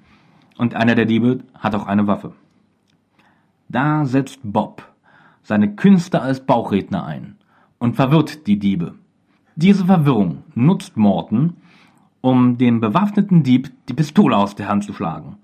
[0.59, 2.33] und einer der Diebe hat auch eine Waffe.
[3.69, 4.83] Da setzt Bob
[5.45, 7.37] seine Künste als Bauchredner ein
[7.79, 8.95] und verwirrt die Diebe.
[9.55, 11.55] Diese Verwirrung nutzt Morton,
[12.21, 15.37] um dem bewaffneten Dieb die Pistole aus der Hand zu schlagen.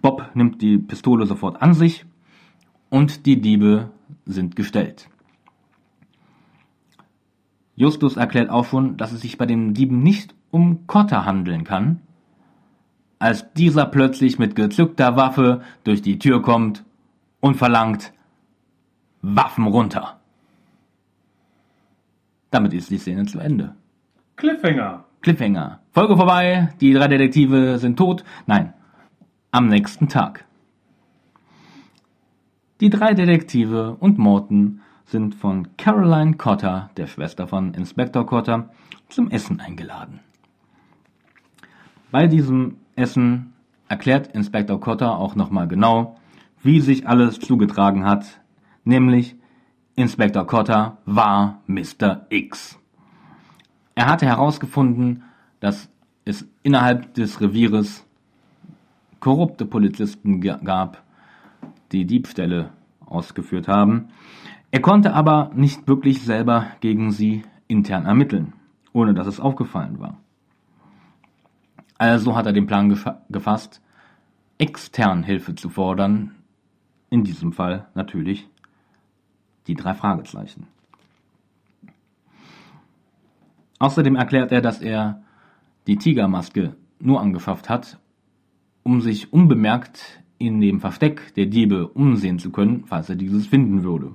[0.00, 2.04] Bob nimmt die Pistole sofort an sich
[2.90, 3.90] und die Diebe
[4.24, 5.08] sind gestellt.
[7.74, 12.00] Justus erklärt auch schon, dass es sich bei den Dieben nicht um Cotter handeln kann,
[13.18, 16.84] als dieser plötzlich mit gezückter Waffe durch die Tür kommt
[17.40, 18.12] und verlangt
[19.22, 20.21] Waffen runter.
[22.52, 23.74] Damit ist die Szene zu Ende.
[24.36, 25.04] Cliffhanger.
[25.22, 25.80] Cliffhanger.
[25.90, 28.24] Folge vorbei, die drei Detektive sind tot.
[28.46, 28.74] Nein,
[29.50, 30.44] am nächsten Tag.
[32.80, 38.68] Die drei Detektive und Morton sind von Caroline Cotter, der Schwester von Inspektor Cotter,
[39.08, 40.20] zum Essen eingeladen.
[42.10, 43.54] Bei diesem Essen
[43.88, 46.18] erklärt Inspektor Cotter auch nochmal genau,
[46.62, 48.42] wie sich alles zugetragen hat,
[48.84, 49.36] nämlich
[49.94, 52.26] Inspektor Cotter war Mr.
[52.30, 52.78] X.
[53.94, 55.24] Er hatte herausgefunden,
[55.60, 55.90] dass
[56.24, 58.06] es innerhalb des Revieres
[59.20, 61.02] korrupte Polizisten gab,
[61.92, 62.70] die Diebstähle
[63.04, 64.08] ausgeführt haben.
[64.70, 68.54] Er konnte aber nicht wirklich selber gegen sie intern ermitteln,
[68.94, 70.16] ohne dass es aufgefallen war.
[71.98, 73.82] Also hat er den Plan gefasst,
[74.56, 76.34] extern Hilfe zu fordern,
[77.10, 78.48] in diesem Fall natürlich
[79.66, 80.66] die drei Fragezeichen.
[83.78, 85.22] Außerdem erklärt er, dass er
[85.86, 87.98] die Tigermaske nur angeschafft hat,
[88.84, 93.82] um sich unbemerkt in dem Versteck der Diebe umsehen zu können, falls er dieses finden
[93.82, 94.14] würde.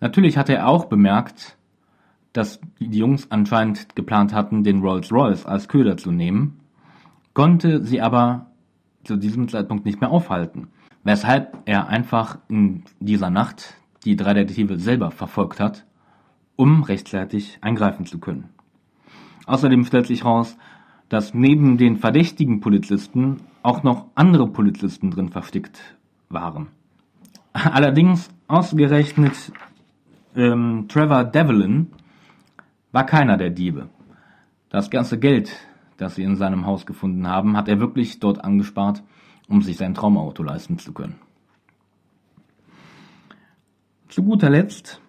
[0.00, 1.56] Natürlich hatte er auch bemerkt,
[2.32, 6.60] dass die Jungs anscheinend geplant hatten, den Rolls-Royce als Köder zu nehmen,
[7.34, 8.46] konnte sie aber
[9.04, 10.68] zu diesem Zeitpunkt nicht mehr aufhalten,
[11.04, 15.84] weshalb er einfach in dieser Nacht die drei Detektive selber verfolgt hat,
[16.56, 18.50] um rechtzeitig eingreifen zu können.
[19.46, 20.56] Außerdem stellt sich heraus,
[21.08, 25.96] dass neben den verdächtigen Polizisten auch noch andere Polizisten drin versteckt
[26.28, 26.68] waren.
[27.52, 29.52] Allerdings ausgerechnet
[30.34, 31.88] ähm, Trevor Devlin
[32.92, 33.88] war keiner der Diebe.
[34.70, 35.52] Das ganze Geld,
[35.98, 39.02] das sie in seinem Haus gefunden haben, hat er wirklich dort angespart,
[39.52, 41.16] um sich sein Traumauto leisten zu können.
[44.08, 45.00] Zu guter Letzt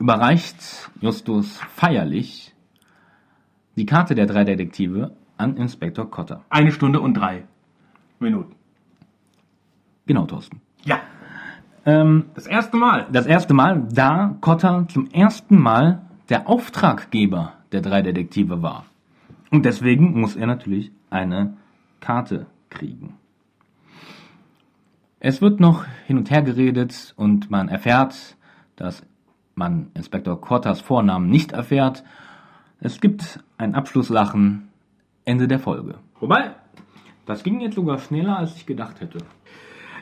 [0.00, 2.54] überreicht Justus feierlich
[3.76, 6.44] die Karte der drei Detektive an Inspektor Cotter.
[6.50, 7.44] Eine Stunde und drei
[8.18, 8.56] Minuten.
[10.06, 10.60] Genau, Thorsten.
[10.84, 10.98] Ja.
[11.86, 13.06] Ähm, Das erste Mal.
[13.12, 18.86] das erste Mal, da Cotter zum ersten Mal der Auftraggeber der drei Detektive war.
[19.52, 21.56] Und deswegen muss er natürlich eine
[22.00, 23.14] Karte kriegen.
[25.20, 28.36] Es wird noch hin und her geredet und man erfährt,
[28.76, 29.04] dass
[29.56, 32.04] man Inspektor Cotters Vornamen nicht erfährt.
[32.80, 34.68] Es gibt ein Abschlusslachen,
[35.24, 35.96] Ende der Folge.
[36.20, 36.52] Wobei,
[37.26, 39.18] das ging jetzt sogar schneller, als ich gedacht hätte.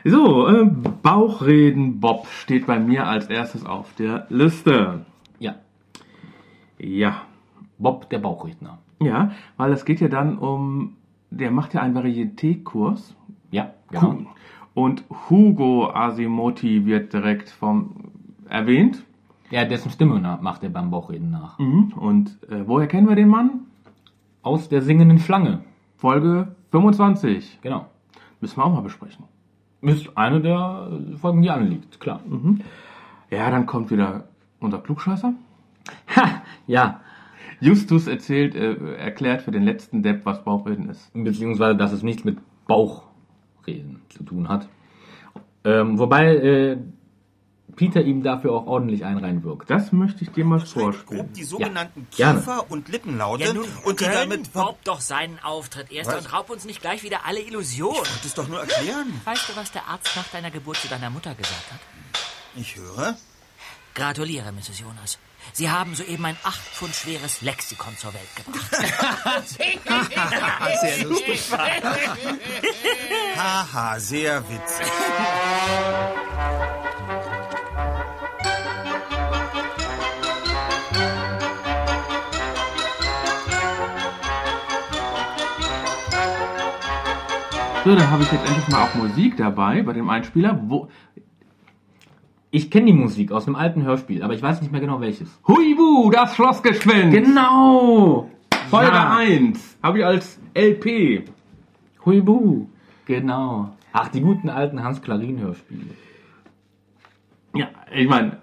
[0.03, 0.65] So, äh,
[1.01, 5.05] Bauchreden Bob steht bei mir als erstes auf der Liste.
[5.39, 5.55] Ja,
[6.77, 7.23] Ja.
[7.79, 8.79] Bob der Bauchredner.
[9.01, 10.95] Ja, weil es geht ja dann um,
[11.29, 13.15] der macht ja einen Varieté-Kurs.
[13.51, 14.25] Ja, genau.
[14.77, 17.95] Und Hugo Asimoti wird direkt vom
[18.47, 19.03] erwähnt.
[19.49, 21.57] Ja, dessen Stimme macht er beim Bauchreden nach.
[21.57, 21.93] Mhm.
[21.93, 23.61] Und äh, woher kennen wir den Mann?
[24.43, 25.61] Aus der singenden Schlange.
[25.95, 27.57] Folge 25.
[27.63, 27.87] Genau.
[28.39, 29.25] Müssen wir auch mal besprechen.
[29.81, 32.19] Ist eine der Folgen, die anliegt, klar.
[33.31, 34.25] Ja, dann kommt wieder
[34.59, 35.33] unser Klugscheißer.
[36.15, 36.99] Ha, ja.
[37.59, 41.11] Justus erzählt, äh, erklärt für den letzten Depp, was Bauchreden ist.
[41.15, 42.37] Beziehungsweise, dass es nichts mit
[43.67, 44.67] Bauchreden zu tun hat.
[45.63, 46.77] Ähm, wobei äh,
[47.75, 49.69] Peter ihm dafür auch ordentlich ein reinwirkt.
[49.69, 51.25] Das möchte ich dir mal vorspielen.
[51.25, 52.39] grob die sogenannten gerne.
[52.39, 56.25] Kiefer- und Lippenlaute Ja, nun und die damit Bob doch seinen Auftritt erst Was?
[56.25, 58.01] und raub uns nicht gleich wieder alle Illusionen.
[58.23, 59.07] das doch nur erklären.
[59.25, 61.79] Weißt du, was der Arzt nach deiner Geburt zu deiner Mutter gesagt hat?
[62.55, 63.15] Ich höre.
[63.93, 64.79] Gratuliere, Mrs.
[64.79, 65.19] Jonas.
[65.53, 69.47] Sie haben soeben ein acht Pfund schweres Lexikon zur Welt gebracht.
[70.81, 71.41] Sehr lustig.
[73.35, 74.87] Haha, sehr witzig.
[87.87, 90.59] So, dann habe ich jetzt endlich mal auch Musik dabei bei dem Einspieler.
[90.67, 90.89] Wo,
[92.49, 95.29] Ich kenne die Musik aus dem alten Hörspiel, aber ich weiß nicht mehr genau welches.
[95.47, 97.15] Huibu, das Schlossgespenst.
[97.15, 98.29] Genau!
[98.69, 99.17] Folge Ja.
[99.17, 99.77] 1.
[99.83, 101.23] Habe ich als LP.
[102.05, 102.67] Huibu.
[103.05, 103.69] Genau.
[103.91, 105.85] Ach, die guten alten Hans-Klarin-Hörspiele.
[107.55, 108.37] Ja, ich meine,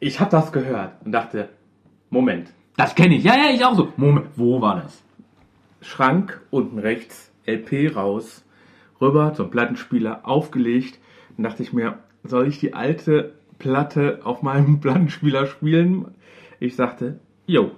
[0.00, 1.48] ich habe das gehört und dachte,
[2.10, 2.52] Moment.
[2.76, 3.24] Das kenne ich.
[3.24, 3.92] Ja, ja, ich auch so.
[3.96, 5.02] Moment, wo war das?
[5.82, 8.44] Schrank unten rechts, LP raus,
[9.00, 10.98] rüber zum Plattenspieler, aufgelegt.
[11.36, 16.06] Dann dachte ich mir, soll ich die alte Platte auf meinem Plattenspieler spielen?
[16.58, 17.70] Ich sagte, jo,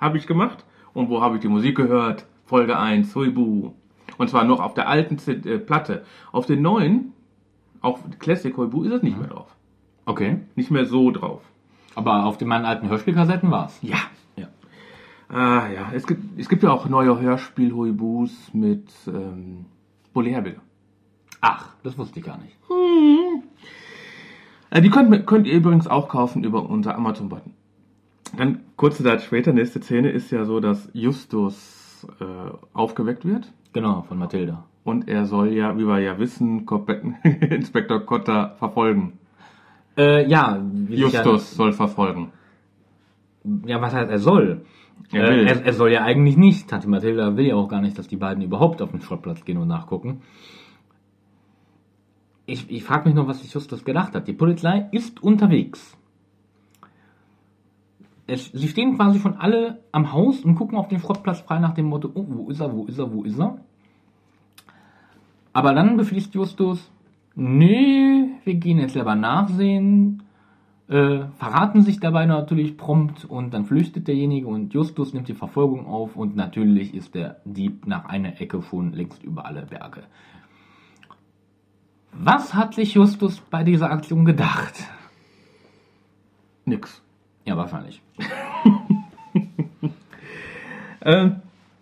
[0.00, 0.64] habe ich gemacht.
[0.92, 2.26] Und wo habe ich die Musik gehört?
[2.44, 3.72] Folge 1, Huibu.
[4.16, 6.04] Und zwar noch auf der alten Z äh, Platte.
[6.30, 7.12] Auf den neuen,
[7.80, 9.54] auf Classic Huibu, ist es nicht mehr drauf.
[10.06, 10.38] Okay.
[10.54, 11.42] Nicht mehr so drauf.
[11.94, 13.78] Aber auf den meinen alten Hörspielkassetten war's.
[13.82, 13.98] Ja.
[14.36, 14.48] Ja.
[15.28, 19.66] Ah ja, es gibt, es gibt ja auch neue Hörspiel-Huibus mit ähm,
[20.12, 20.60] Bully Herbig.
[21.40, 22.56] Ach, das wusste ich gar nicht.
[22.70, 23.23] Äh,
[24.80, 27.52] die könnt, könnt ihr übrigens auch kaufen über unser Amazon-Button.
[28.36, 32.24] Dann kurze Zeit später, nächste Szene ist ja so, dass Justus äh,
[32.72, 33.52] aufgeweckt wird.
[33.72, 34.64] Genau, von Mathilda.
[34.82, 36.66] Und er soll ja, wie wir ja wissen,
[37.50, 39.14] Inspektor Cotter verfolgen.
[39.96, 40.60] Äh, ja.
[40.88, 42.32] Justus soll verfolgen.
[43.44, 44.62] Ja, ja, was heißt, er soll?
[45.12, 45.46] Er will.
[45.46, 46.68] Äh, er, er soll ja eigentlich nicht.
[46.68, 49.58] Tante Mathilda will ja auch gar nicht, dass die beiden überhaupt auf den Schrottplatz gehen
[49.58, 50.22] und nachgucken.
[52.46, 54.28] Ich, ich frage mich noch, was sich Justus gedacht hat.
[54.28, 55.96] Die Polizei ist unterwegs.
[58.26, 61.74] Es, sie stehen quasi schon alle am Haus und gucken auf den Schrottplatz frei nach
[61.74, 63.58] dem Motto, oh, wo ist er, wo ist er, wo ist er?
[65.52, 66.90] Aber dann beschließt Justus,
[67.34, 70.22] nee, wir gehen jetzt selber nachsehen,
[70.88, 75.86] äh, verraten sich dabei natürlich prompt und dann flüchtet derjenige und Justus nimmt die Verfolgung
[75.86, 80.04] auf und natürlich ist der Dieb nach einer Ecke schon längst über alle Berge.
[82.18, 84.74] Was hat sich Justus bei dieser Aktion gedacht?
[86.64, 87.02] Nix.
[87.44, 88.02] Ja, wahrscheinlich.
[91.00, 91.32] Äh,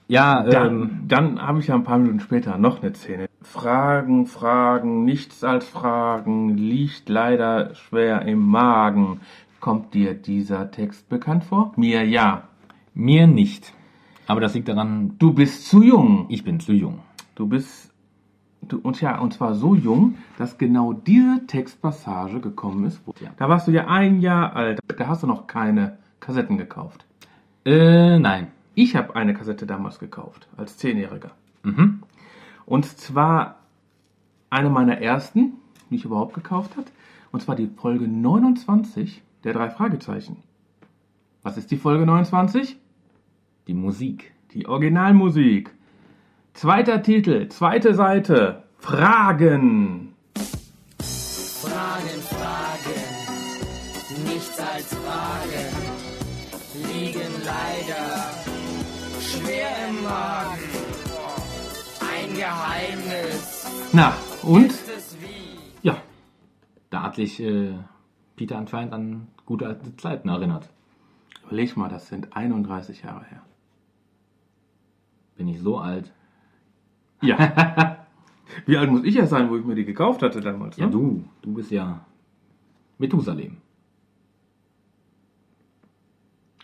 [0.08, 3.28] Ja, dann ähm, dann habe ich ja ein paar Minuten später noch eine Szene.
[3.40, 9.20] Fragen, Fragen, nichts als Fragen, liegt leider schwer im Magen.
[9.60, 11.72] Kommt dir dieser Text bekannt vor?
[11.76, 12.48] Mir ja.
[12.94, 13.72] mir nicht.
[14.26, 16.26] Aber das liegt daran, Du bist zu jung.
[16.28, 16.98] ich bin zu jung.
[17.36, 17.91] Du bist
[18.82, 23.02] und ja und zwar so jung, dass genau diese Textpassage gekommen ist.
[23.36, 24.80] Da warst du ja ein Jahr alt.
[24.96, 27.04] Da hast du noch keine Kassetten gekauft.
[27.64, 28.48] Äh, nein.
[28.74, 31.32] Ich habe eine Kassette damals gekauft als Zehnjähriger.
[31.62, 32.02] Mhm.
[32.64, 33.56] Und zwar
[34.48, 35.54] eine meiner ersten,
[35.90, 36.86] die ich überhaupt gekauft hat.
[37.32, 40.36] Und zwar die Folge 29 der drei Fragezeichen.
[41.42, 42.76] Was ist die Folge 29?
[43.66, 44.32] Die Musik.
[44.52, 45.74] Die Originalmusik.
[46.54, 48.62] Zweiter Titel, zweite Seite.
[48.78, 50.14] Fragen.
[51.00, 55.68] Fragen, Fragen, nichts als Fragen,
[56.74, 58.24] liegen leider
[59.20, 60.62] schwer im Magen.
[62.00, 64.12] Ein Geheimnis Na,
[64.42, 64.66] und?
[64.66, 65.58] ist es wie.
[65.86, 65.96] Ja.
[66.90, 67.72] Da hat sich äh,
[68.36, 70.68] Peter anscheinend an gute alte Zeiten erinnert.
[71.44, 73.42] Überleg mal, das sind 31 Jahre her.
[75.36, 76.12] Bin ich so alt?
[77.22, 78.06] Ja.
[78.66, 80.76] Wie alt muss ich ja sein, wo ich mir die gekauft hatte damals?
[80.76, 80.92] Ja, ne?
[80.92, 81.24] du.
[81.40, 82.04] Du bist ja
[82.98, 83.56] Methusalem.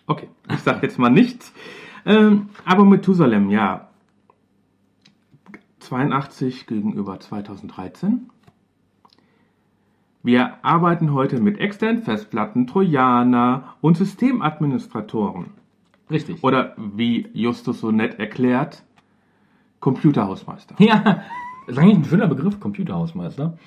[0.07, 1.53] Okay, ich sag jetzt mal nichts.
[2.05, 3.89] Ähm, aber Methusalem, ja.
[5.81, 8.31] 82 gegenüber 2013.
[10.23, 15.47] Wir arbeiten heute mit externen Festplatten, Trojaner und Systemadministratoren.
[16.11, 16.43] Richtig.
[16.43, 18.85] Oder wie Justus so nett erklärt,
[19.81, 20.75] Computerhausmeister.
[20.79, 21.23] Ja,
[21.67, 23.59] das ist eigentlich ein schöner Begriff, Computerhausmeister.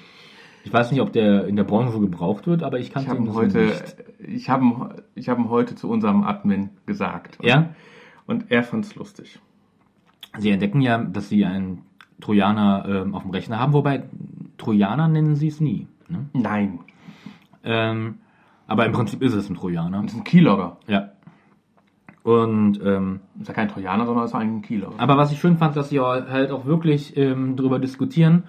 [0.63, 3.19] Ich weiß nicht, ob der in der Branche gebraucht wird, aber ich Ich kannte habe
[3.19, 3.95] ihn heute, nicht.
[4.19, 7.39] ich habe ich ihn heute zu unserem Admin gesagt.
[7.39, 7.69] Und, Ja?
[8.27, 9.39] Und er fand's lustig.
[10.37, 11.81] Sie entdecken ja, dass sie einen
[12.21, 14.03] Trojaner ähm, auf dem Rechner haben, wobei
[14.57, 15.87] Trojaner nennen sie es nie.
[16.07, 16.25] Ne?
[16.33, 16.79] Nein,
[17.63, 18.19] Ähm,
[18.67, 20.01] aber im Prinzip ist es ein Trojaner.
[20.03, 20.77] das ist ein Keylogger.
[20.87, 21.10] Ja.
[22.23, 24.99] Und ähm, ist ja kein Trojaner, sondern ist eigentlich ein Keylogger.
[24.99, 28.43] Aber was ich schön fand, dass sie halt auch wirklich ähm, darüber diskutieren,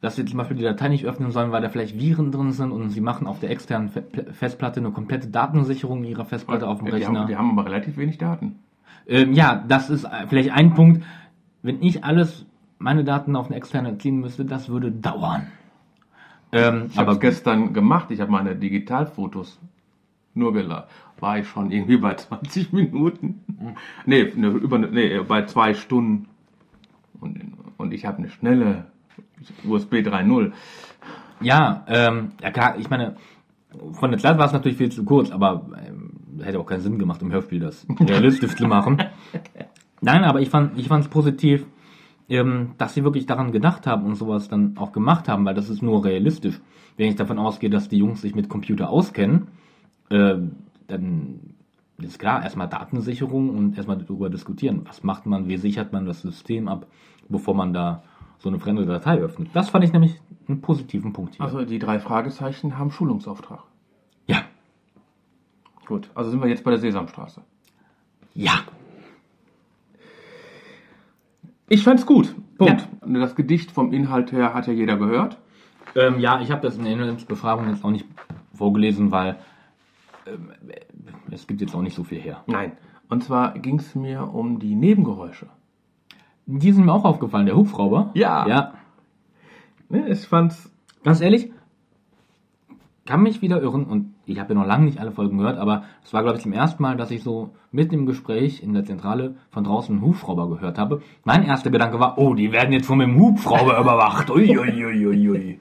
[0.00, 2.72] dass sie zum Beispiel die Datei nicht öffnen sollen, weil da vielleicht Viren drin sind
[2.72, 4.02] und sie machen auf der externen Fe
[4.32, 7.20] Festplatte eine komplette Datensicherung ihrer Festplatte auf dem die, Rechner.
[7.20, 8.58] haben, die haben aber relativ wenig Daten.
[9.06, 11.04] Ähm, ja, das ist vielleicht ein Punkt.
[11.62, 12.44] Wenn ich alles,
[12.78, 15.46] meine Daten auf eine externe ziehen müsste, das würde dauern.
[16.50, 18.10] Ähm, Ich habe gestern gemacht.
[18.10, 19.60] Ich habe meine Digitalfotos
[20.34, 20.88] nur geladen.
[21.20, 23.40] War ich schon irgendwie bei 20 Minuten?
[24.06, 26.28] Nee, ne, über, ne, nee bei zwei Stunden.
[27.20, 27.40] Und,
[27.76, 28.86] und ich habe eine schnelle
[29.64, 30.52] USB 3.0.
[31.40, 33.16] Ja, ähm, ja klar, ich meine,
[33.92, 36.12] von der Zeit war es natürlich viel zu kurz, aber ähm,
[36.42, 39.02] hätte auch keinen Sinn gemacht, im Hörspiel das realistisch zu machen.
[40.00, 41.66] Nein, aber ich fand ich fand es positiv,
[42.28, 45.68] ähm, dass sie wirklich daran gedacht haben und sowas dann auch gemacht haben, weil das
[45.68, 46.60] ist nur realistisch.
[46.96, 49.48] Wenn ich davon ausgehe, dass die Jungs sich mit Computer auskennen,
[50.12, 50.38] äh,
[50.88, 51.54] dann
[51.98, 54.82] ist klar, erstmal Datensicherung und erstmal darüber diskutieren.
[54.86, 56.86] Was macht man, wie sichert man das System ab,
[57.28, 58.02] bevor man da
[58.38, 59.50] so eine fremde Datei öffnet.
[59.52, 61.44] Das fand ich nämlich einen positiven Punkt hier.
[61.44, 63.60] Also die drei Fragezeichen haben Schulungsauftrag.
[64.26, 64.42] ja,
[65.86, 67.42] Gut, also sind wir jetzt bei der Sesamstraße.
[68.34, 68.60] ja,
[71.68, 72.34] Ich fand's gut.
[72.58, 72.86] Punkt.
[73.06, 75.38] Das Gedicht vom Inhalt her hat ja jeder gehört.
[75.94, 78.06] Ähm, ja, ich habe das in der Inhaltsbefragung jetzt auch nicht
[78.54, 79.38] vorgelesen, weil
[80.26, 80.52] ähm,
[81.30, 82.42] es gibt jetzt auch nicht so viel her.
[82.46, 82.72] Nein.
[83.08, 85.48] Und zwar ging's mir um die Nebengeräusche.
[86.46, 88.10] Die sind mir auch aufgefallen, der Hubschrauber.
[88.14, 88.46] Ja.
[88.48, 88.74] Ja,
[89.88, 90.72] Ne, Ich fand's.
[91.04, 91.52] ganz ehrlich,
[93.04, 95.84] kann mich wieder irren und ich habe ja noch lange nicht alle Folgen gehört, aber
[96.04, 98.84] es war, glaube ich, zum ersten Mal, dass ich so mitten im Gespräch in der
[98.84, 101.02] Zentrale von draußen einen Hubschrauber gehört habe.
[101.24, 104.30] Mein erster Gedanke war, oh, die werden jetzt von dem Hubschrauber überwacht.
[104.30, 105.60] Ui, ui, ui, ui.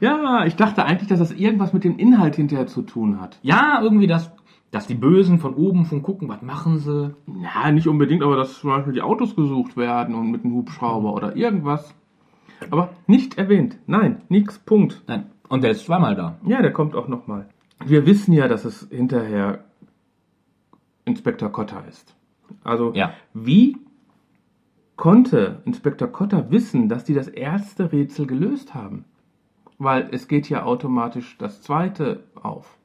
[0.00, 3.38] Ja, ich dachte eigentlich, dass das irgendwas mit dem Inhalt hinterher zu tun hat.
[3.42, 4.30] Ja, irgendwie das,
[4.70, 7.14] dass die Bösen von oben von gucken, was machen sie.
[7.42, 11.14] Ja, nicht unbedingt, aber dass zum Beispiel die Autos gesucht werden und mit einem Hubschrauber
[11.14, 11.94] oder irgendwas.
[12.70, 13.78] Aber nicht erwähnt.
[13.86, 15.02] Nein, nix, Punkt.
[15.06, 16.36] Nein, und der ist zweimal da.
[16.46, 17.46] Ja, der kommt auch nochmal.
[17.84, 19.64] Wir wissen ja, dass es hinterher
[21.04, 22.14] Inspektor Cotter ist.
[22.64, 23.12] Also, Ja.
[23.34, 23.76] wie
[24.96, 29.04] konnte Inspektor Cotter wissen, dass die das erste Rätsel gelöst haben?
[29.78, 32.78] Weil es geht ja automatisch das zweite auf.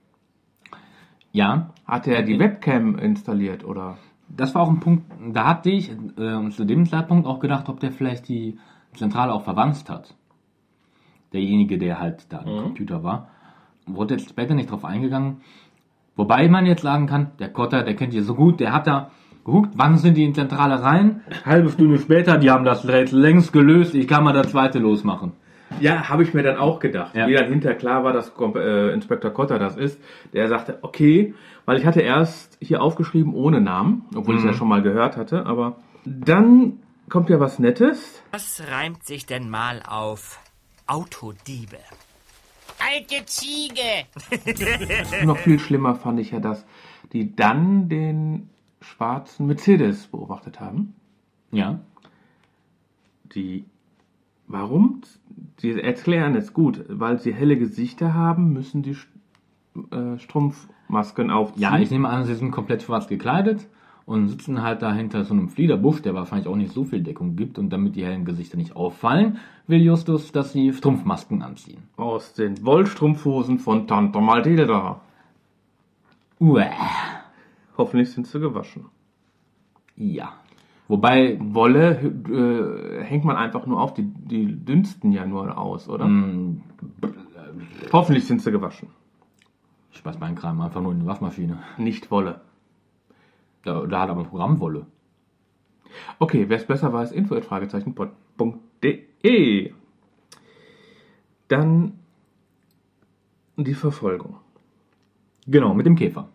[1.32, 3.98] Ja, Hat er die Webcam installiert oder?
[4.30, 7.80] das war auch ein Punkt, da hatte ich äh, zu dem Zeitpunkt auch gedacht, ob
[7.80, 8.58] der vielleicht die
[8.94, 10.16] Zentrale auch verwandt hat.
[11.38, 13.30] Derjenige, der halt da am Computer war.
[13.86, 15.42] Wurde jetzt später nicht drauf eingegangen.
[16.16, 19.12] Wobei man jetzt sagen kann, der Kotter, der kennt ihr so gut, der hat da
[19.46, 21.22] geguckt, wann sind die in die Zentrale rein?
[21.46, 25.34] Halbe Stunde später, die haben das Rätsel längst gelöst, ich kann mal das zweite losmachen.
[25.80, 27.16] Ja, habe ich mir dann auch gedacht.
[27.16, 27.28] Ja.
[27.28, 30.02] Wie dann hinterher klar war, dass äh, Inspektor Cotter das ist,
[30.34, 31.36] der sagte, okay,
[31.66, 35.18] weil ich hatte erst hier aufgeschrieben ohne Namen, obwohl ich es ja schon mal gehört
[35.18, 36.80] hatte, aber dann
[37.10, 38.24] kommt ja was Nettes.
[38.32, 40.40] Was reimt sich denn mal auf
[40.88, 41.78] Autodiebe?
[42.80, 44.06] Alte Ziege!
[45.26, 46.66] Noch viel schlimmer fand ich ja, dass
[47.14, 48.50] die dann den
[48.82, 50.94] schwarzen Mercedes beobachtet haben.
[51.52, 51.80] Ja.
[53.34, 53.66] Die,
[54.48, 55.02] warum?
[55.58, 61.62] Sie erklären es gut, weil sie helle Gesichter haben, müssen die St- äh, Strumpfmasken aufziehen.
[61.62, 63.68] Ja, ich nehme an, sie sind komplett schwarz gekleidet
[64.08, 67.36] und sitzen halt da hinter so einem Fliederbusch, der wahrscheinlich auch nicht so viel Deckung
[67.36, 67.60] gibt.
[67.60, 69.38] Und damit die hellen Gesichter nicht auffallen,
[69.68, 71.84] will Justus, dass sie Strumpfmasken anziehen.
[71.98, 75.02] Aus den Wollstrumpfhosen von Tante Mathilda.
[76.40, 76.72] Uäh.
[77.78, 78.86] Hoffentlich sind sie gewaschen.
[79.98, 80.34] Ja.
[80.88, 86.06] Wobei, Wolle äh, hängt man einfach nur auf, die, die dünsten ja nur aus, oder?
[86.08, 86.62] mh,
[87.92, 88.88] Hoffentlich sind sie gewaschen.
[89.92, 91.60] ich schmeiß meinen Kram einfach nur in die Waschmaschine.
[91.78, 92.40] Nicht Wolle.
[93.68, 94.88] Da, da hat aber ein Programmwolle.
[96.20, 99.74] Okay, wer es besser weiß, info fragezeichenpod.de.
[101.50, 102.00] Dann
[103.58, 104.38] die Verfolgung.
[105.48, 106.30] Genau, mit dem Käfer.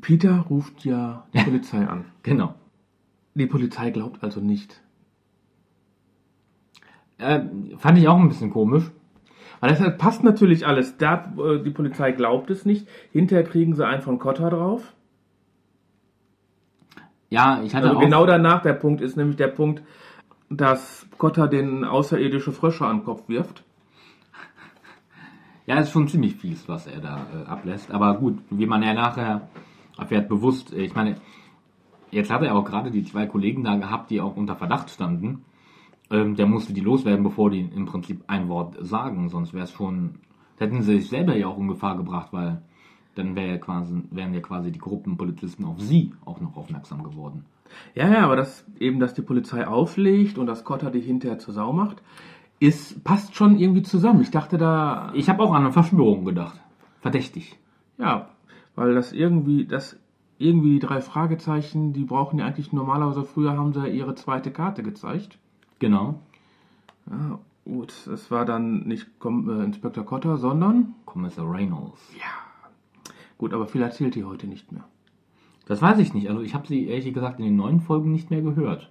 [0.00, 2.04] Peter ruft ja die Polizei an.
[2.22, 2.54] Genau.
[3.34, 4.80] Die Polizei glaubt also nicht.
[7.18, 7.40] Äh,
[7.78, 8.90] fand ich auch ein bisschen komisch.
[9.60, 10.96] Weil das passt natürlich alles.
[10.98, 12.86] Da, äh, die Polizei glaubt es nicht.
[13.12, 14.94] Hinterher kriegen sie einen von Cotta drauf.
[17.30, 18.02] Ja, ich hatte Also auch...
[18.02, 19.82] genau danach der Punkt ist nämlich der Punkt,
[20.50, 23.64] dass Cotta den außerirdische Frösche an den Kopf wirft.
[25.66, 27.92] Ja, ist schon ziemlich fies, was er da äh, ablässt.
[27.92, 29.48] Aber gut, wie man ja nachher
[29.96, 30.72] erfährt, bewusst.
[30.72, 31.16] äh, Ich meine,
[32.10, 35.44] jetzt hat er auch gerade die zwei Kollegen da gehabt, die auch unter Verdacht standen.
[36.10, 39.28] Ähm, der musste die loswerden, bevor die im Prinzip ein Wort sagen.
[39.28, 40.16] Sonst wäre es schon,
[40.58, 42.62] hätten sie sich selber ja auch in Gefahr gebracht, weil
[43.14, 47.44] dann wäre ja quasi, wären ja quasi die Gruppenpolizisten auf sie auch noch aufmerksam geworden.
[47.94, 51.54] Ja, ja, aber das eben, dass die Polizei auflegt und dass Cotta die hinterher zur
[51.54, 52.02] Sau macht,
[52.58, 54.20] ist, passt schon irgendwie zusammen.
[54.22, 56.60] Ich dachte da, Ich habe auch an eine Verschwörung gedacht.
[57.00, 57.58] Verdächtig.
[57.98, 58.28] ja,
[58.76, 59.98] weil das irgendwie, das
[60.38, 64.50] irgendwie die drei Fragezeichen, die brauchen ja eigentlich normalerweise, früher haben sie ja ihre zweite
[64.50, 65.38] Karte gezeigt.
[65.78, 66.20] Genau.
[67.10, 72.00] Ja, gut, es war dann nicht Kom äh, Inspektor Cotta, sondern, Kommissar Reynolds.
[73.40, 74.84] Gut, aber viel erzählt die heute nicht mehr.
[75.64, 76.28] Das weiß ich nicht.
[76.28, 78.90] Also ich habe sie ehrlich gesagt in den neuen Folgen nicht mehr gehört.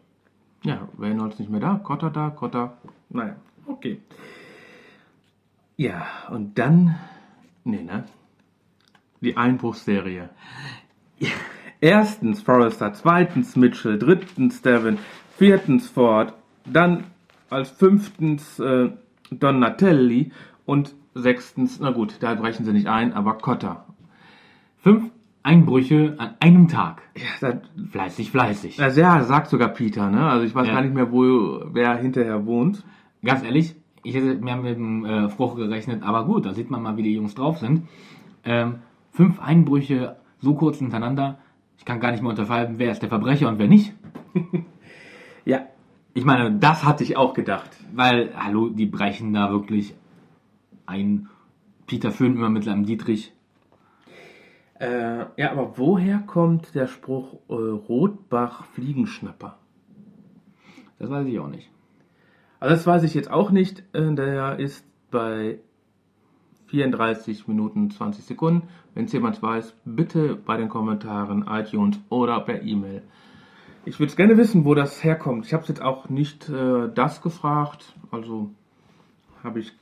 [0.64, 2.78] Ja, Reynolds nicht mehr da, Cotter da, Cotter.
[3.10, 3.36] Naja,
[3.68, 4.02] okay.
[5.78, 6.96] Ja, und dann.
[7.64, 8.06] Nee, ne?
[9.22, 10.30] Die Einbruchsserie.
[11.80, 14.98] Erstens Forrester, zweitens Mitchell, drittens Devin,
[15.38, 16.34] viertens Ford,
[16.66, 17.04] dann
[17.52, 18.90] als fünftens äh,
[19.30, 20.32] Donatelli
[20.66, 23.86] und sechstens, na gut, da brechen sie nicht ein, aber Cotter.
[25.50, 27.02] Einbrüche an einem Tag.
[27.18, 27.56] Ja, das,
[27.92, 28.80] Fleißig, fleißig.
[28.82, 30.30] also ja, sagt sogar Peter, ne?
[30.30, 30.74] Also ich weiß Ja.
[30.76, 32.84] gar nicht mehr, wo wer hinterher wohnt.
[33.24, 36.82] Ganz ehrlich, ich hätte mehr mit dem äh, Spruch gerechnet, aber gut, da sieht man
[36.84, 37.88] mal, wie die Jungs drauf sind.
[38.46, 38.76] Ähm,
[39.12, 41.40] fünf Einbrüche so kurz hintereinander,
[41.78, 43.94] ich kann gar nicht mehr unterscheiden, wer ist der Verbrecher und wer nicht.
[45.46, 45.62] Ja,
[46.14, 47.70] Ich meine, das hatte ich auch gedacht.
[47.94, 49.96] weil, hallo, die brechen da wirklich
[50.86, 51.28] ein.
[51.88, 53.34] Peter Föhn immer mit seinem Dietrich.
[54.80, 59.58] Äh, ja, aber woher kommt der Spruch äh, Rotbach Fliegenschnapper?
[61.00, 61.70] Das weiß ich auch nicht.
[62.62, 63.84] Also das weiß ich jetzt auch nicht.
[63.94, 65.60] Äh, der ist bei
[66.68, 68.70] 34 Minuten 20 Sekunden.
[68.94, 73.02] Wenn es jemand weiß, bitte bei den Kommentaren, iTunes oder per E-Mail.
[73.84, 75.46] Ich würde gerne wissen, wo das herkommt.
[75.46, 77.96] Ich habe jetzt auch nicht äh, das gefragt.
[78.12, 78.52] Also
[79.44, 79.74] habe ich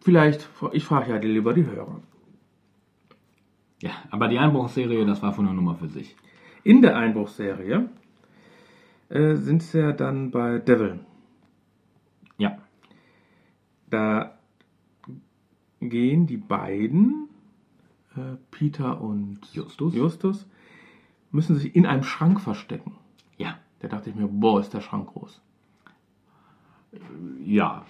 [0.00, 2.00] vielleicht, ich frage ja lieber die Hörer.
[3.82, 6.16] Ja, aber die Einbruchsserie, das war von einer Nummer für sich.
[6.64, 7.88] In der Einbruchserie
[9.08, 11.00] äh, sind sie ja dann bei Devil.
[12.36, 12.58] Ja.
[13.88, 14.38] Da
[15.80, 17.28] gehen die beiden,
[18.16, 19.94] äh, Peter und Justus?
[19.94, 20.46] Justus,
[21.30, 22.96] müssen sich in einem Schrank verstecken.
[23.38, 23.58] Ja.
[23.80, 25.40] Da dachte ich mir, boah, ist der Schrank groß.
[27.42, 27.86] Ja.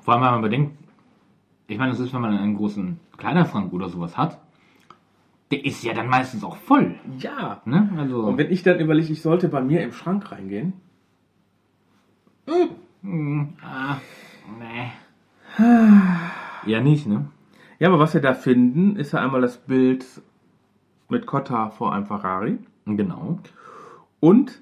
[0.00, 0.78] Vor allem, wenn man bedenkt,
[1.66, 4.40] ich meine, das ist, wenn man einen großen Kleiderschrank oder sowas hat,
[5.50, 6.96] der ist ja dann meistens auch voll.
[7.18, 7.62] Ja.
[7.64, 7.88] Ne?
[7.96, 10.74] Also, Und wenn ich dann überlege, ich sollte bei mir im Schrank reingehen,
[13.62, 13.96] ah,
[14.58, 14.92] nee.
[16.66, 17.28] Ja, nicht, ne?
[17.78, 20.04] ja, aber was wir da finden, ist ja einmal das Bild
[21.08, 23.38] mit Cotta vor einem Ferrari Genau.
[24.20, 24.60] und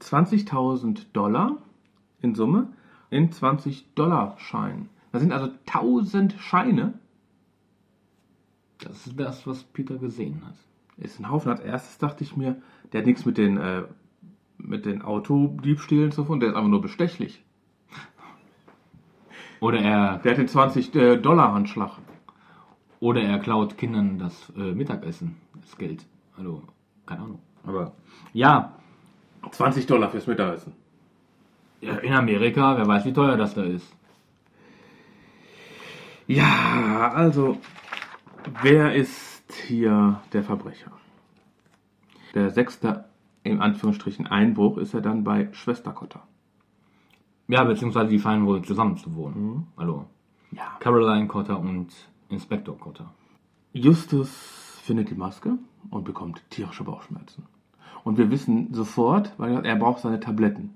[0.00, 1.56] 20.000 Dollar
[2.20, 2.68] in Summe
[3.10, 4.88] in 20 Dollar Scheinen.
[5.12, 6.92] Das sind also 1000 Scheine.
[8.80, 10.54] Das ist das, was Peter gesehen hat.
[10.96, 11.50] Ist ein Haufen.
[11.50, 12.60] Als erstes dachte ich mir,
[12.92, 13.84] der hat nichts mit den, äh,
[14.58, 17.42] mit den Autodiebstählen zu tun, der ist einfach nur bestechlich.
[19.60, 21.20] Oder er, Der hat den 20 äh,
[23.00, 26.06] oder er klaut Kindern das äh, Mittagessen, das Geld.
[26.36, 26.62] Also,
[27.06, 27.40] keine Ahnung.
[27.64, 27.92] Aber
[28.32, 28.72] ja,
[29.50, 30.72] 20 Dollar fürs Mittagessen.
[31.80, 33.92] ja, in Amerika, wer weiß, wie teuer das da ist.
[36.26, 37.58] Ja, also,
[38.62, 40.92] wer ist hier der Verbrecher?
[42.34, 43.04] Der sechste,
[43.42, 46.22] in Anführungsstrichen, Einbruch ist er dann bei Schwester Cotta.
[47.48, 49.68] Ja, beziehungsweise die fallen wohl zusammen zu wohnen.
[49.76, 50.06] Also,
[50.50, 50.76] Ja.
[50.80, 51.88] Caroline Cotter und
[52.28, 53.12] Inspektor Cotter.
[53.72, 54.28] Justus
[54.82, 55.58] findet die Maske
[55.90, 57.46] und bekommt tierische Bauchschmerzen.
[58.04, 60.74] Und wir wissen sofort, weil er braucht seine Tabletten.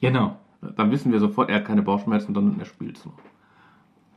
[0.00, 0.36] Genau.
[0.60, 3.12] Dann wissen wir sofort, er hat keine Bauchschmerzen, sondern er spielt so.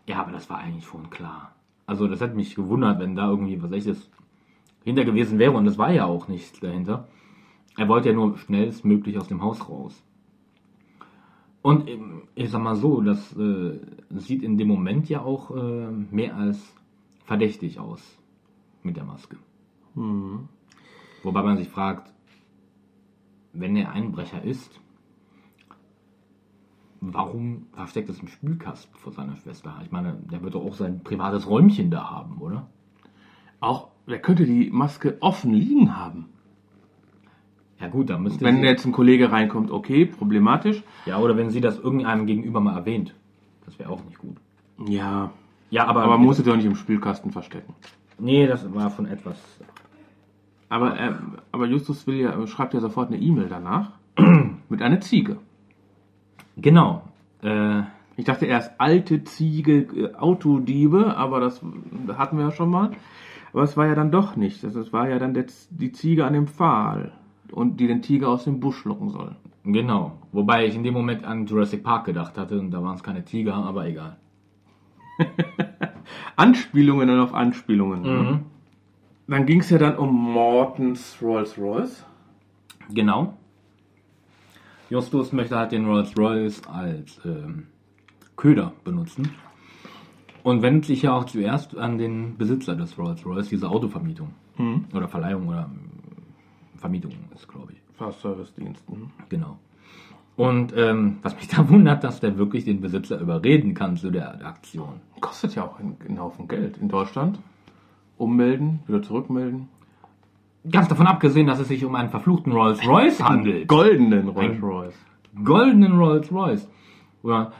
[0.05, 1.53] Ja, aber das war eigentlich schon klar.
[1.89, 4.11] Also, das hätte mich gewundert, wenn da irgendwie was echtes
[4.83, 5.53] hinter gewesen wäre.
[5.53, 7.07] Und das war ja auch nichts dahinter.
[7.77, 10.03] Er wollte ja nur schnellstmöglich aus dem Haus raus.
[11.63, 13.79] Und ähm, ich sag mal so, das äh,
[14.11, 16.75] sieht in dem Moment ja auch äh, mehr als
[17.25, 18.19] verdächtig aus
[18.83, 19.37] mit der Maske.
[19.95, 22.13] Wobei man sich fragt,
[23.51, 24.79] wenn er Einbrecher ist,
[27.01, 29.75] warum versteckt es im Spülkasten vor seiner Schwester?
[29.83, 32.67] Ich meine, der wird doch auch sein privates Räumchen da haben, oder?
[33.59, 36.25] Auch, wer könnte die Maske offen liegen haben?
[37.79, 40.83] Ja gut, da müsste Wenn sie, jetzt ein Kollege reinkommt, okay, problematisch.
[41.05, 43.13] ja oder wenn sie das irgendeinem gegenüber mal erwähnt,
[43.65, 44.35] das wäre auch nicht gut.
[44.85, 45.31] Ja,
[45.69, 47.73] Ja, aber aber man muss es doch nicht im Spülkasten verstecken.
[48.17, 49.37] nee, das war von etwas.
[50.67, 51.13] Aber, äh,
[51.51, 53.93] aber Justus will ja, schreibt ja sofort eine E-Mail danach
[54.69, 55.37] mit einer Ziege.
[56.61, 57.01] Genau.
[57.43, 57.81] Äh,
[58.17, 61.61] Ich dachte erst alte Ziege, äh, Autodiebe, aber das
[62.17, 62.91] hatten wir ja schon mal.
[63.53, 64.63] Aber es war ja dann doch nicht.
[64.63, 67.11] Das das war ja dann der, die Ziege an dem Pfahl
[67.51, 69.35] und die den Tiger aus dem Busch locken soll.
[69.63, 70.13] genau.
[70.31, 73.25] Wobei ich in dem Moment an Jurassic Park gedacht hatte und da waren es keine
[73.25, 74.17] Tiger, aber egal.
[76.35, 78.01] Anspielungen dann auf Anspielungen.
[78.01, 78.07] Mhm.
[78.31, 78.39] ne?
[79.27, 82.05] Dann ging es ja dann um Mortens Rolls Royce.
[82.93, 83.33] Genau.
[84.89, 87.67] Justus möchte halt den Rolls Royce als ähm,
[88.35, 89.31] Köder benutzen.
[90.41, 94.33] Und wendet sich ja auch zuerst an den Besitzer des Rolls Royce, diese Autovermietung.
[94.93, 95.89] Oder Verleihung oder ähm,
[96.77, 97.79] Vermietung ist, glaube ich.
[97.97, 99.11] Fahrservice-Diensten.
[99.27, 99.59] Genau.
[100.35, 104.45] Und ähm, was mich da wundert, dass der wirklich den Besitzer überreden kann zu der
[104.45, 105.01] Aktion.
[105.19, 106.77] Kostet ja auch einen, einen Haufen Geld.
[106.77, 107.39] In Deutschland
[108.17, 109.67] ummelden, wieder zurückmelden.
[110.71, 113.67] Ganz davon abgesehen, dass es sich um einen verfluchten Rolls Royce handelt.
[113.67, 114.95] Goldenen Rolls Royce.
[115.43, 116.67] goldenen Rolls Royce.
[117.23, 117.51] Oder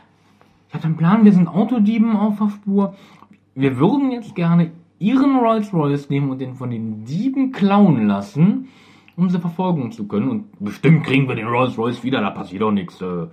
[0.70, 2.95] ich habe einen Plan, wir sind Autodieben auf der Spur.
[3.55, 8.68] Wir würden jetzt gerne Ihren Rolls Royce nehmen und den von den Dieben klauen lassen,
[9.16, 10.30] um sie verfolgen zu können.
[10.30, 13.01] Und bestimmt kriegen wir den Rolls Royce wieder, da passiert doch nichts.
[13.01, 13.28] äh,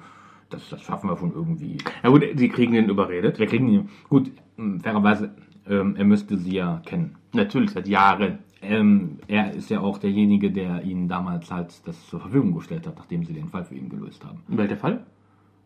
[0.48, 1.78] Das, das schaffen wir schon irgendwie.
[2.04, 3.38] Ja gut, sie kriegen den überredet.
[3.40, 3.88] Wir kriegen ihn.
[4.08, 5.34] Gut, ähm, fairerweise,
[5.68, 7.16] ähm, er müsste sie ja kennen.
[7.32, 8.38] Natürlich, seit Jahren.
[8.62, 12.96] Ähm, er ist ja auch derjenige, der ihnen damals halt das zur Verfügung gestellt hat,
[12.96, 14.40] nachdem sie den Fall für ihn gelöst haben.
[14.48, 15.04] Welcher Fall?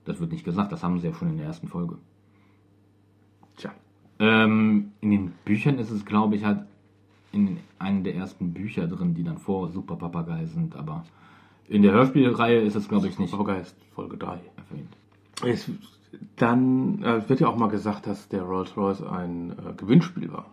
[0.04, 1.98] Das wird nicht gesagt, das haben sie ja schon in der ersten Folge.
[3.56, 3.70] Tja.
[4.18, 6.64] Ähm, in den Büchern ist es, glaube ich, halt
[7.32, 11.04] in einem der ersten Bücher drin, die dann vor Super Papagei sind, aber
[11.68, 13.62] in der Hörspielreihe ist es, glaube ich, nicht Papagei
[13.94, 14.40] Folge 3.
[14.56, 14.96] erwähnt.
[15.46, 15.70] Es,
[16.36, 20.46] dann äh, wird ja auch mal gesagt, dass der Rolls Royce ein äh, Gewinnspiel war.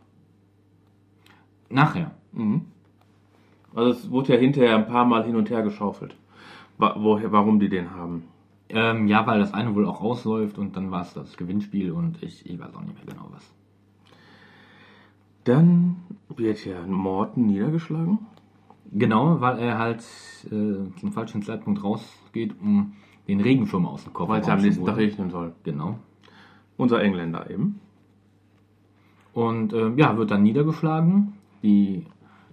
[1.69, 2.11] Nachher.
[3.73, 6.15] Also es wurde ja hinterher ein paar Mal hin und her geschaufelt.
[6.77, 8.23] Wa woher, warum die den haben.
[8.69, 12.21] Ähm, ja, weil das eine wohl auch rausläuft und dann war es das Gewinnspiel und
[12.21, 13.49] ich, ich weiß auch nicht mehr genau was.
[15.45, 15.97] Dann
[16.35, 18.19] wird ja Morten niedergeschlagen.
[18.91, 20.01] Genau, weil er halt
[20.45, 22.93] äh, zum falschen Zeitpunkt rausgeht, um
[23.27, 25.53] den Regenschirm aus dem Koffer Weil es ja am nächsten Tag regnen soll.
[25.63, 25.99] Genau.
[26.77, 27.79] Unser Engländer eben.
[29.33, 31.36] Und äh, ja, wird dann niedergeschlagen.
[31.67, 32.05] Die,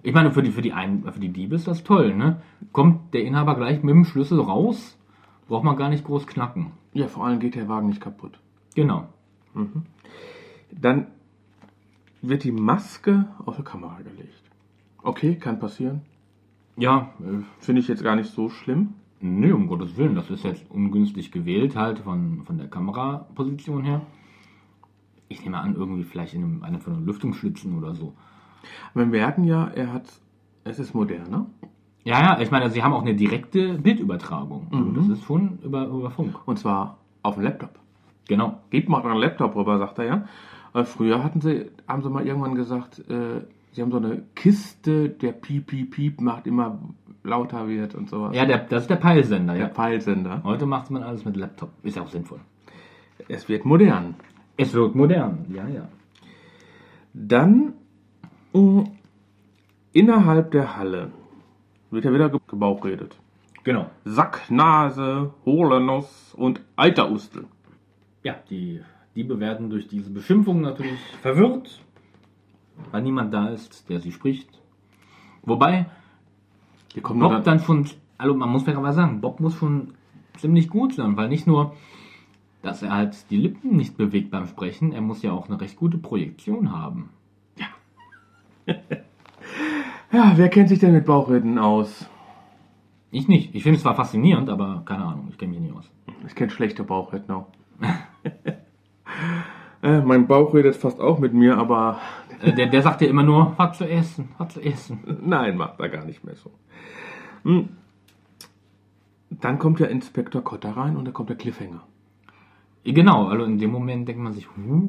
[0.02, 2.42] ich meine, für die, für, die Ein für die Diebe ist das toll, ne?
[2.72, 4.98] Kommt der Inhaber gleich mit dem Schlüssel raus,
[5.46, 6.72] braucht man gar nicht groß knacken.
[6.92, 8.40] Ja, vor allem geht der Wagen nicht kaputt.
[8.74, 9.06] Genau.
[10.72, 11.06] Dann
[12.22, 14.42] wird die Maske auf die Kamera gelegt.
[15.02, 16.00] Okay, kann passieren.
[16.76, 18.94] Ja, äh, Finde ich jetzt gar nicht so schlimm.
[19.20, 24.02] nee, um Gottes Willen, das ist jetzt ungünstig gewählt, halt von, von der Kameraposition her.
[25.28, 28.14] Ich nehme an, irgendwie vielleicht in einem, einer von den Lüftungsschlitzen oder so.
[28.94, 30.04] Wir merken ja, er hat,
[30.64, 31.46] es ist moderner.
[32.04, 34.66] Ja, ja, ich meine, sie haben auch eine direkte Bildübertragung.
[34.70, 36.36] Also das ist schon über, über Funk.
[36.46, 37.78] Und zwar auf dem Laptop.
[38.28, 38.60] Genau.
[38.70, 40.24] Gebt mal euren Laptop rüber, sagt er ja.
[40.74, 43.40] Äh, früher hatten sie, haben sie mal irgendwann gesagt, äh,
[43.72, 46.78] sie haben so eine Kiste, der Piep, Piep, Piep macht immer
[47.22, 48.36] lauter wird und sowas.
[48.36, 49.68] Ja, der, das ist der Peilsender, der ja.
[49.68, 50.42] Peilsender.
[50.44, 51.70] Heute macht man alles mit Laptop.
[51.82, 52.40] Ist ja auch sinnvoll.
[53.28, 54.14] Es wird modern.
[54.56, 55.88] Es wird modern, ja, ja.
[57.14, 57.72] Dann
[59.92, 61.10] innerhalb der Halle
[61.90, 63.16] wird ja wieder ge- gebauchredet.
[63.64, 63.90] Genau.
[64.04, 67.46] Sack, Nase, hohle Nuss und Eiterustel.
[68.22, 68.80] Ja, die
[69.16, 71.80] Diebe werden durch diese Beschimpfung natürlich verwirrt,
[72.90, 74.48] weil niemand da ist, der sie spricht.
[75.42, 75.86] Wobei
[76.92, 77.86] Hier kommt Bob dann, dann schon,
[78.18, 79.94] also man muss fairerweise sagen, Bob muss schon
[80.38, 81.74] ziemlich gut sein, weil nicht nur,
[82.62, 85.76] dass er halt die Lippen nicht bewegt beim Sprechen, er muss ja auch eine recht
[85.76, 87.10] gute Projektion haben.
[88.66, 92.06] Ja, wer kennt sich denn mit Bauchreden aus?
[93.10, 93.54] Ich nicht.
[93.54, 95.88] Ich finde es zwar faszinierend, aber keine Ahnung, ich kenne mich nicht aus.
[96.26, 97.46] Ich kenne schlechte Bauchredner.
[99.82, 101.98] äh, mein Bauch redet fast auch mit mir, aber
[102.42, 104.98] Äh, der, der sagt ja immer nur, was zu essen, was zu essen.
[105.24, 106.50] nein, macht er gar nicht mehr so.
[107.44, 107.68] Hm.
[109.30, 111.82] Dann kommt ja Inspektor Kotter rein und dann kommt der Cliffhanger.
[112.84, 114.88] Genau, also in dem Moment denkt man sich, huh,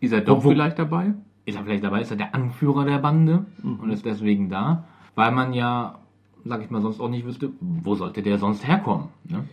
[0.00, 1.14] Ist er doch Wo- wo- vielleicht dabei?
[1.48, 4.84] Ist er vielleicht dabei, ist er der Anführer der Bande und ist deswegen da,
[5.14, 5.98] weil man ja,
[6.44, 9.08] sag ich mal, sonst auch nicht wüsste, wo sollte der sonst herkommen.
[9.24, 9.48] Ne?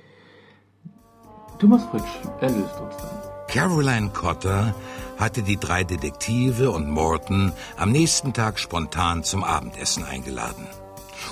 [1.58, 2.04] Thomas Fritsch
[2.42, 3.10] erlöst uns dann.
[3.48, 4.76] Caroline Cotter
[5.18, 10.68] hatte die drei Detektive und Morton am nächsten Tag spontan zum Abendessen eingeladen.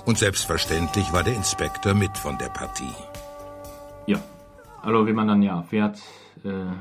[0.05, 2.95] Und selbstverständlich war der Inspektor mit von der Partie.
[4.07, 4.19] Ja,
[4.81, 5.99] also wie man dann ja erfährt,
[6.45, 6.71] äh,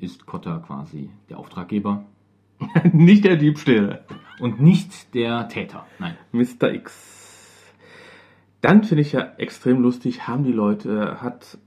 [0.00, 2.04] ist Cotter quasi der Auftraggeber
[2.92, 4.04] nicht der Diebstähle.
[4.38, 5.86] und nicht der Täter.
[5.98, 6.16] Nein.
[6.32, 6.72] Mr.
[6.72, 7.72] X.
[8.60, 11.58] Dann finde ich ja extrem lustig, haben die Leute, hat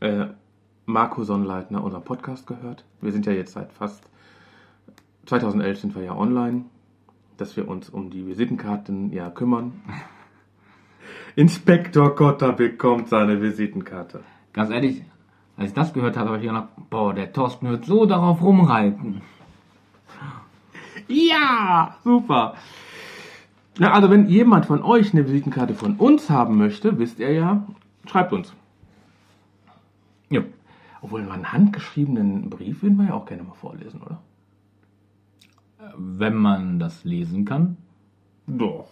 [0.00, 0.26] äh,
[0.86, 2.84] Marco Sonnleitner unseren Podcast gehört.
[3.00, 4.08] Wir sind ja jetzt seit fast
[5.26, 6.64] 2011 sind wir ja online,
[7.36, 9.82] dass wir uns um die Visitenkarten ja kümmern.
[11.36, 14.24] Inspektor Kotter bekommt seine Visitenkarte.
[14.52, 15.04] Ganz ehrlich,
[15.58, 19.22] als ich das gehört habe, habe ich gedacht, boah, der Thorsten wird so darauf rumreiten.
[21.08, 22.54] Ja, super.
[23.78, 27.66] Na, also wenn jemand von euch eine Visitenkarte von uns haben möchte, wisst ihr ja,
[28.06, 28.54] schreibt uns.
[30.30, 30.42] Ja.
[31.00, 34.20] Obwohl einen handgeschriebenen Brief würden wir ja auch gerne mal vorlesen, oder?
[35.96, 37.76] Wenn man das lesen kann.
[38.46, 38.90] Doch.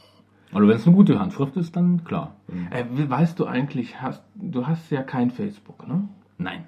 [0.53, 2.35] Oder wenn es eine gute Handschrift ist, dann klar.
[2.71, 6.09] Äh, weißt du eigentlich, hast, du hast ja kein Facebook, ne?
[6.39, 6.67] Nein.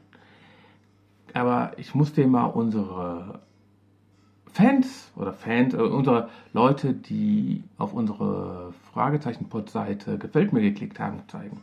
[1.34, 3.40] Aber ich muss dir mal unsere
[4.52, 11.60] Fans oder Fans, äh, unsere Leute, die auf unsere Fragezeichen-Pod-Seite gefällt mir geklickt haben, zeigen.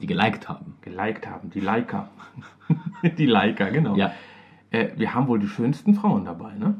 [0.00, 0.74] Die geliked haben.
[0.82, 2.08] Geliked haben, die Liker.
[3.18, 3.96] die Liker, genau.
[3.96, 4.12] Ja.
[4.70, 6.74] Äh, wir haben wohl die schönsten Frauen dabei, ne?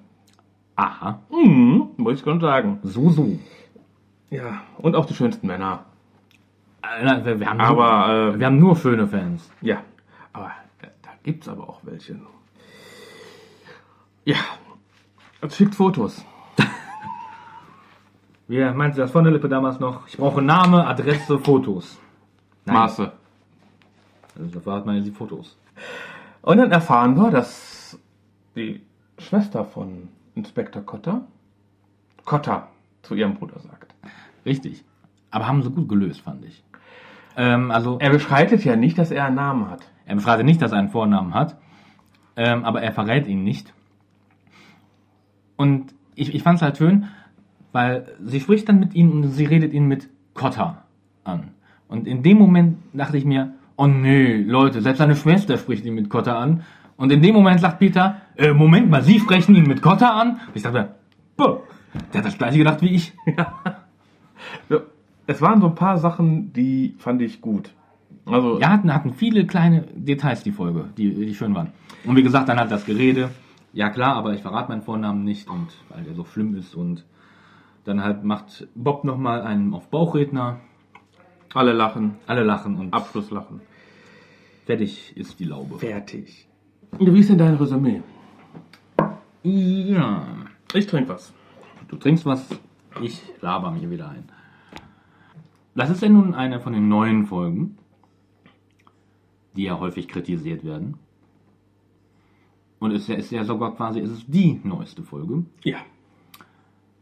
[0.74, 1.20] Aha.
[1.30, 2.78] Mhm, muss ich schon sagen.
[2.82, 3.38] So, so.
[4.28, 5.86] Ja, und auch die schönsten Männer.
[6.82, 9.50] Äh, wir, wir, haben Aber, nur, äh, wir haben nur schöne Fans.
[9.62, 9.78] Ja,
[10.36, 12.20] aber da, da gibt's aber auch welche.
[14.24, 14.36] Ja,
[15.40, 16.24] also schickt Fotos.
[18.48, 20.06] Wie meinte das von der Lippe damals noch?
[20.08, 21.98] Ich brauche Name, Adresse, Fotos.
[22.64, 22.76] Nein.
[22.76, 23.12] Maße.
[24.38, 25.56] Also dafür hat man ja die Fotos.
[26.42, 27.98] Und dann erfahren wir, dass
[28.54, 28.82] die
[29.18, 31.22] Schwester von Inspektor Cotter
[32.24, 32.68] Cotter
[33.02, 33.94] zu ihrem Bruder sagt.
[34.44, 34.84] Richtig.
[35.30, 36.62] Aber haben sie gut gelöst, fand ich.
[37.36, 39.82] Ähm, also, Er beschreitet ja nicht, dass er einen Namen hat.
[40.06, 41.58] Er befragt nicht, dass er einen Vornamen hat,
[42.36, 43.74] ähm, aber er verrät ihn nicht.
[45.56, 47.06] Und ich, ich fand es halt schön,
[47.72, 50.84] weil sie spricht dann mit ihm und sie redet ihn mit Cotta
[51.24, 51.50] an.
[51.88, 55.94] Und in dem Moment dachte ich mir, oh nee, Leute, selbst seine Schwester spricht ihn
[55.94, 56.62] mit Cotta an.
[56.96, 60.40] Und in dem Moment sagt Peter, äh, Moment mal, Sie sprechen ihn mit Cotta an?
[60.46, 60.94] Und ich dachte,
[61.36, 61.62] boah,
[62.12, 63.12] der hat das gleiche gedacht wie ich.
[64.68, 64.80] Ja,
[65.26, 67.74] Es waren so ein paar Sachen, die fand ich gut.
[68.26, 71.72] Also, Ja, hatten, hatten viele kleine Details, die Folge, die, die schön waren.
[72.04, 73.30] Und wie gesagt, dann hat das Gerede.
[73.72, 77.04] Ja klar, aber ich verrate meinen Vornamen nicht und weil der so schlimm ist und
[77.84, 80.58] dann halt macht Bob nochmal einen auf Bauchredner.
[81.54, 83.60] alle lachen, Alle lachen und Abschlusslachen.
[84.64, 85.78] fertig ist die Laube.
[85.78, 86.48] Fertig.
[86.98, 88.02] Wie ist denn dein Resümee?
[89.42, 90.24] Ja.
[90.74, 91.32] Ich trinke was.
[91.88, 92.48] Du trinkst was,
[93.00, 94.24] ich laber mir wieder ein.
[95.74, 97.76] Das ist ja nun eine von den neuen Folgen,
[99.56, 100.98] die ja häufig kritisiert werden.
[102.78, 105.44] Und es ist ja, ist ja sogar quasi, es ist die neueste Folge.
[105.64, 105.78] Ja.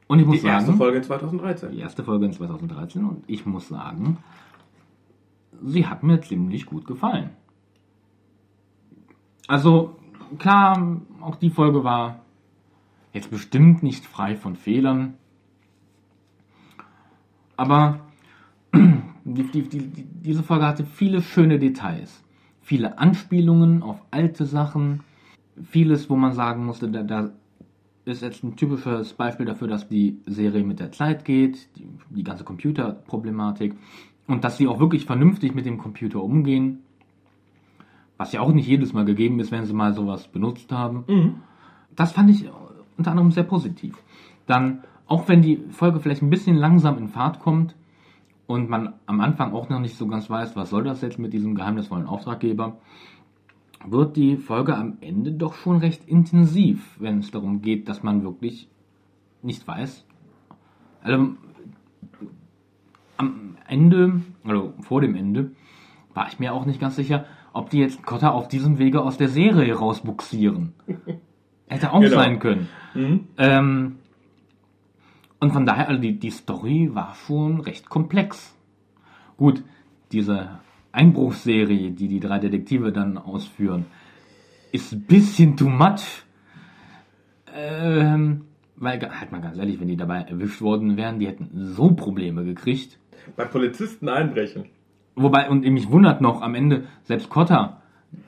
[0.06, 1.72] Und ich muss Die sagen, erste Folge in 2013.
[1.72, 4.18] die erste Folge in 2013 und ich muss sagen,
[5.62, 7.30] sie hat mir ziemlich gut gefallen.
[9.46, 9.96] Also
[10.38, 12.20] klar, auch die Folge war
[13.12, 15.14] jetzt bestimmt nicht frei von Fehlern,
[17.56, 18.00] aber
[18.72, 22.23] die, die, die, die, diese Folge hatte viele schöne Details,
[22.64, 25.00] viele Anspielungen auf alte Sachen,
[25.62, 27.30] vieles, wo man sagen musste, da, da
[28.04, 32.24] ist jetzt ein typisches Beispiel dafür, dass die Serie mit der Zeit geht, die, die
[32.24, 33.74] ganze Computerproblematik
[34.26, 36.80] und dass sie auch wirklich vernünftig mit dem Computer umgehen,
[38.16, 41.04] was ja auch nicht jedes Mal gegeben ist, wenn sie mal sowas benutzt haben.
[41.94, 42.48] Das fand ich
[42.96, 43.96] unter anderem sehr positiv.
[44.46, 47.74] Dann, auch wenn die Folge vielleicht ein bisschen langsam in Fahrt kommt
[48.46, 51.32] und man am Anfang auch noch nicht so ganz weiß, was soll das jetzt mit
[51.32, 52.76] diesem geheimnisvollen Auftraggeber,
[53.86, 58.22] wird die Folge am Ende doch schon recht intensiv, wenn es darum geht, dass man
[58.22, 58.68] wirklich
[59.42, 60.06] nicht weiß.
[61.02, 61.34] Also
[63.16, 65.52] am Ende, also vor dem Ende,
[66.14, 69.16] war ich mir auch nicht ganz sicher, ob die jetzt Kotta auf diesem Wege aus
[69.16, 70.72] der Serie rausbuxieren.
[71.66, 72.16] Hätte auch Genau.
[72.16, 72.68] sein können.
[73.38, 73.96] Ähm,
[75.44, 78.56] und von daher, also die, die Story war schon recht komplex.
[79.36, 79.62] Gut,
[80.10, 80.58] diese
[80.90, 83.84] Einbruchsserie, die die drei Detektive dann ausführen,
[84.72, 86.24] ist ein bisschen too much.
[87.54, 91.90] Ähm, weil, halt mal ganz ehrlich, wenn die dabei erwischt worden wären, die hätten so
[91.90, 92.98] Probleme gekriegt.
[93.36, 94.64] Bei Polizisten einbrechen.
[95.14, 97.82] Wobei, und mich wundert noch, am Ende, selbst Cotta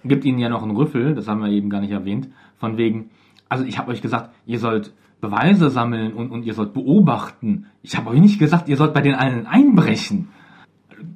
[0.05, 3.09] gibt ihnen ja noch einen Rüffel, das haben wir eben gar nicht erwähnt, von wegen,
[3.49, 7.67] also ich habe euch gesagt, ihr sollt Beweise sammeln und, und ihr sollt beobachten.
[7.83, 10.29] Ich habe euch nicht gesagt, ihr sollt bei den allen einbrechen.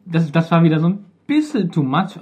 [0.06, 2.18] Das, das war wieder so ein bisschen too much.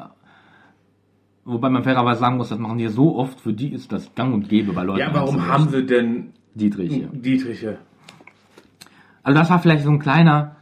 [1.45, 4.35] Wobei man fairerweise sagen muss, das machen die so oft, für die ist das gang
[4.35, 5.01] und gäbe bei Leuten.
[5.01, 7.09] Ja, warum haben sie denn Dietrich hier.
[7.13, 7.79] Dietriche?
[9.23, 10.57] Also das war vielleicht so ein kleiner,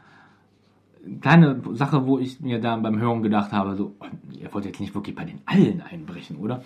[1.21, 3.97] kleine Sache, wo ich mir da beim Hören gedacht habe, so,
[4.33, 6.63] ihr wollt jetzt nicht wirklich bei den allen einbrechen, oder?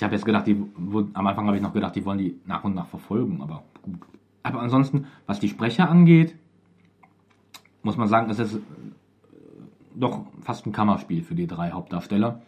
[0.00, 2.40] Ich habe jetzt gedacht, die, wo, am Anfang habe ich noch gedacht, die wollen die
[2.46, 4.00] nach und nach verfolgen, aber gut.
[4.42, 6.36] Aber ansonsten, was die Sprecher angeht,
[7.82, 8.60] muss man sagen, ist äh,
[9.94, 12.40] doch fast ein Kammerspiel für die drei Hauptdarsteller,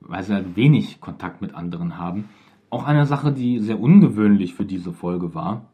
[0.00, 2.30] weil sie halt wenig Kontakt mit anderen haben.
[2.68, 5.66] Auch eine Sache, die sehr ungewöhnlich für diese Folge war,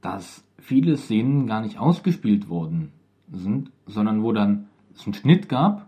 [0.00, 2.92] dass viele Szenen gar nicht ausgespielt worden
[3.32, 5.87] sind, sondern wo dann es einen Schnitt gab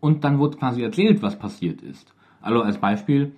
[0.00, 2.14] und dann wurde quasi erzählt, was passiert ist.
[2.40, 3.32] Also als Beispiel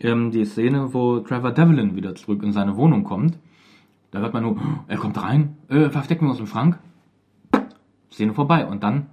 [0.00, 3.38] ähm, die Szene, wo Trevor Devlin wieder zurück in seine Wohnung kommt
[4.10, 4.56] Da hört man nur,
[4.88, 6.78] er kommt rein, äh, verstecken wir uns im Schrank.
[8.10, 8.66] Szene vorbei.
[8.66, 9.06] Und dann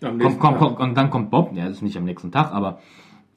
[0.00, 2.80] kommt, kommt, kommt, und dann kommt Bob, ja, das ist nicht am nächsten Tag, aber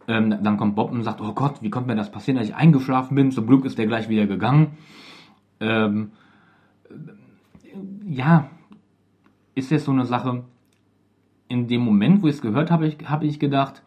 [0.07, 2.55] ähm, dann kommt Bob und sagt, oh Gott, wie konnte mir das passieren, dass ich
[2.55, 3.31] eingeschlafen bin?
[3.31, 4.77] Zum Glück ist der gleich wieder gegangen.
[5.59, 6.11] Ähm,
[8.05, 8.49] ja,
[9.55, 10.43] ist jetzt so eine Sache,
[11.49, 13.83] in dem Moment, wo ich es gehört habe, habe ich gedacht,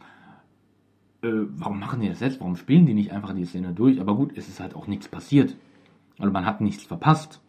[1.23, 2.41] äh, warum machen die das jetzt?
[2.41, 4.01] Warum spielen die nicht einfach die Szene durch?
[4.01, 5.57] Aber gut, es ist halt auch nichts passiert.
[6.19, 7.41] Also man hat nichts verpasst.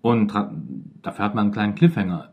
[0.00, 0.32] Und
[1.02, 2.32] dafür hat man einen kleinen Cliffhanger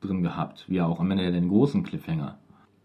[0.00, 2.38] drin gehabt, wie auch am Ende den großen Cliffhanger.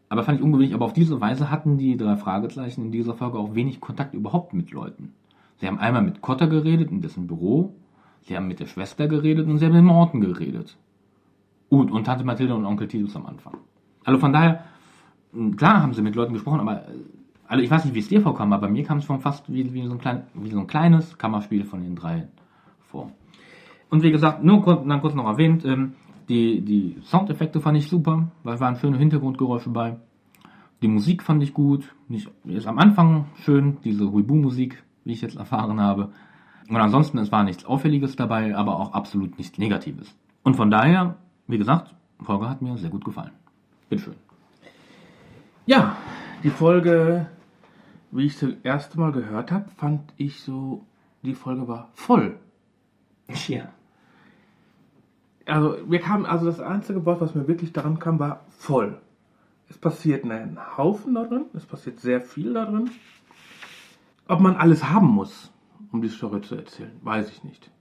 [0.08, 3.38] Aber fand ich ungewöhnlich, aber auf diese Weise hatten die drei Fragezeichen in dieser Folge
[3.38, 5.14] auch wenig Kontakt überhaupt mit Leuten.
[5.58, 7.76] Sie haben einmal mit Cotter geredet in dessen Büro,
[8.22, 10.78] sie haben mit der Schwester geredet und sie haben mit Morten geredet.
[11.70, 13.58] Gut, und Tante Mathilde und Onkel Titus am Anfang.
[14.04, 14.64] Also von daher,
[15.32, 16.96] mh, klar haben sie mit Leuten gesprochen, aber äh,
[17.48, 19.74] also ich weiß nicht, wie es dir vorkam, aber mir kam es schon fast wie,
[19.74, 22.28] wie, so ein klein, wie so ein kleines Kammerspiel von den drei
[22.82, 23.12] vor.
[23.90, 25.94] Und wie gesagt, nur kurz, dann kurz noch erwähnt, ähm,
[26.30, 29.98] die, die Soundeffekte fand ich super, weil waren schöne Hintergrundgeräusche bei.
[30.82, 31.94] Die Musik fand ich gut.
[32.08, 36.12] Nicht, ist am Anfang schön, diese Huibu-Musik, wie ich jetzt erfahren habe.
[36.70, 40.16] Und ansonsten, es war nichts Auffälliges dabei, aber auch absolut nichts Negatives.
[40.44, 41.18] Und von daher,
[41.50, 43.32] wie gesagt, Folge hat mir sehr gut gefallen.
[43.90, 44.16] Bitteschön.
[45.66, 45.98] Ja,
[46.44, 47.28] die Folge,
[48.12, 50.86] wie ich sie das erste Mal gehört habe, fand ich so,
[51.24, 52.38] die Folge war voll.
[53.48, 53.70] Ja.
[55.48, 59.02] Also mir kam, also das einzige Wort, was mir wirklich daran kam, war voll.
[59.70, 62.92] Es passiert einen Haufen da drin, es passiert sehr viel da drin.
[64.28, 65.52] Ob man alles haben muss,
[65.92, 67.72] um die Story zu erzählen, weiß ich nicht.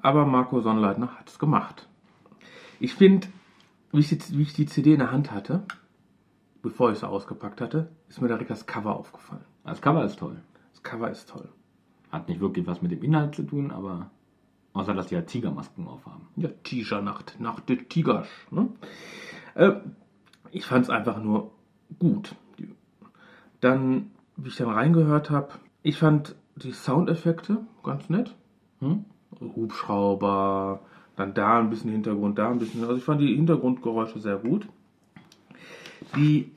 [0.00, 1.88] Aber Marco Sonnleitner hat es gemacht.
[2.80, 3.26] Ich finde,
[3.92, 5.62] wie, ich die- wie ich die CD in der Hand hatte,
[6.62, 9.44] bevor ich sie ausgepackt hatte, ist mir direkt das Cover aufgefallen.
[9.64, 10.40] Das Cover ist toll.
[10.72, 11.48] Das Cover ist toll.
[12.10, 14.10] Hat nicht wirklich was mit dem Inhalt zu tun, aber
[14.72, 16.26] außer dass die halt Tigermasken aufhaben.
[16.36, 18.28] Ja, Tigernacht, Nacht des Tigers.
[18.50, 18.68] Ne?
[19.54, 19.72] Äh,
[20.50, 21.52] ich fand es einfach nur
[21.98, 22.34] gut.
[23.60, 28.34] Dann, wie ich dann reingehört habe, ich fand die Soundeffekte ganz nett.
[28.80, 29.04] Hm?
[29.40, 30.80] Hubschrauber,
[31.16, 32.82] dann da ein bisschen Hintergrund, da ein bisschen.
[32.82, 34.66] Also ich fand die Hintergrundgeräusche sehr gut.
[36.16, 36.50] Die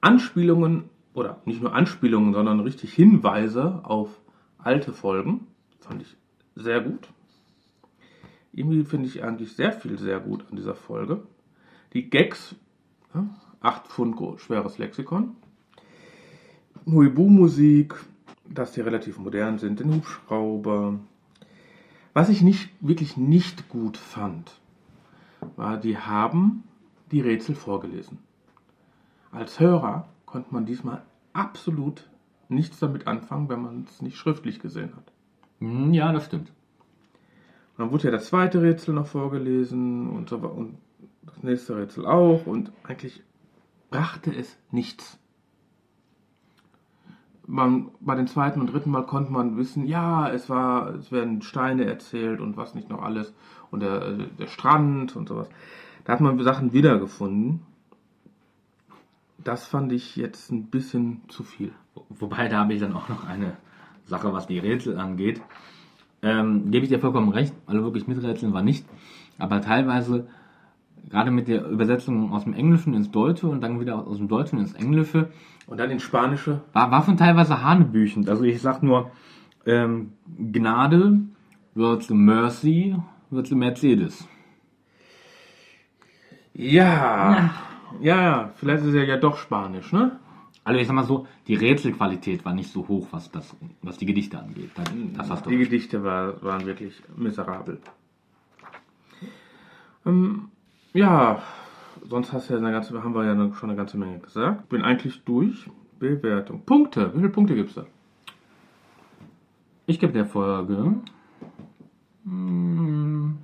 [0.00, 0.84] Anspielungen,
[1.14, 4.20] oder nicht nur Anspielungen, sondern richtig Hinweise auf
[4.58, 5.46] alte Folgen,
[5.80, 6.16] fand ich
[6.54, 7.08] sehr gut.
[8.52, 11.22] Irgendwie finde ich eigentlich sehr viel sehr gut an dieser Folge.
[11.92, 12.54] Die Gags,
[13.14, 13.26] ja,
[13.60, 15.36] 8 Pfund schweres Lexikon.
[16.86, 17.94] Huibu-Musik,
[18.48, 20.98] dass die relativ modern sind, den Hubschrauber.
[22.12, 24.52] Was ich nicht, wirklich nicht gut fand,
[25.56, 26.64] war, die haben
[27.12, 28.18] die Rätsel vorgelesen.
[29.30, 31.02] Als Hörer konnte man diesmal
[31.32, 32.08] absolut
[32.48, 35.12] nichts damit anfangen, wenn man es nicht schriftlich gesehen hat.
[35.60, 36.52] Hm, Ja, das stimmt.
[37.76, 40.76] Dann wurde ja das zweite Rätsel noch vorgelesen und, so, und
[41.22, 43.22] das nächste Rätsel auch und eigentlich
[43.90, 45.18] brachte es nichts.
[47.52, 51.42] Man, bei den zweiten und dritten Mal konnte man wissen, ja, es war, es werden
[51.42, 53.34] Steine erzählt und was nicht noch alles
[53.72, 55.48] und der, äh, der Strand und sowas.
[56.04, 57.60] Da hat man Sachen wiedergefunden.
[59.42, 61.72] Das fand ich jetzt ein bisschen zu viel.
[62.08, 63.56] Wobei, da habe ich dann auch noch eine
[64.04, 65.40] Sache, was die Rätsel angeht.
[66.22, 68.86] Ähm, gebe ich dir vollkommen recht, also wirklich miträtseln war nicht.
[69.38, 70.28] Aber teilweise,
[71.08, 74.58] gerade mit der Übersetzung aus dem Englischen ins Deutsche und dann wieder aus dem Deutschen
[74.58, 75.30] ins Englische,
[75.66, 76.60] Und dann in Spanische.
[76.72, 78.28] war, war schon teilweise hanebüchend.
[78.28, 79.10] Also ich sag nur,
[79.66, 81.20] ähm, Gnade
[81.74, 82.96] wird Mercy
[83.30, 84.26] wird Mercedes.
[86.52, 87.50] Ja.
[88.00, 90.18] Ja, ja, vielleicht ist ja, ja doch Spanisch, ne?
[90.62, 94.06] Also ich sag mal so, die Rätselqualität war nicht so hoch, was das, was die
[94.06, 94.70] Gedichte angeht.
[94.74, 95.50] Das, das hast du.
[95.50, 97.80] Die Gedichte war, waren wirklich miserabel.
[100.06, 100.48] Ähm,
[100.92, 101.42] ja,
[102.08, 104.68] sonst hast du ja eine ganze, haben wir ja noch schon eine ganze Menge gesagt.
[104.68, 105.70] Bin eigentlich durch.
[105.98, 106.64] Bewertung.
[106.64, 107.12] Punkte.
[107.12, 107.84] Wie viele Punkte gibt's da?
[109.86, 110.94] Ich gebe der Folge
[112.24, 113.38] hm,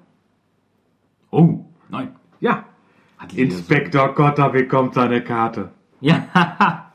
[1.31, 2.17] Oh, nein.
[2.41, 2.65] Ja.
[3.19, 5.73] Hat die Inspektor Cotter bekommt seine Karte.
[6.01, 6.25] Ja,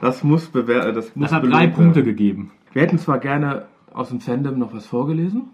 [0.00, 0.94] Das muss bewerten.
[0.94, 1.66] Das, muss das hat drei.
[1.68, 2.50] Punkte gegeben.
[2.72, 5.48] Wir hätten zwar gerne aus dem Fandom noch was vorgelesen.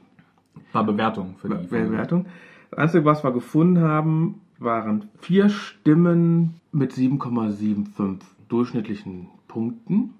[0.72, 1.88] War Bewertung für die Folge.
[1.88, 2.26] Bewertung.
[2.70, 10.14] Das Einzige, was wir gefunden haben, waren vier Stimmen mit 7,75 durchschnittlichen Punkten.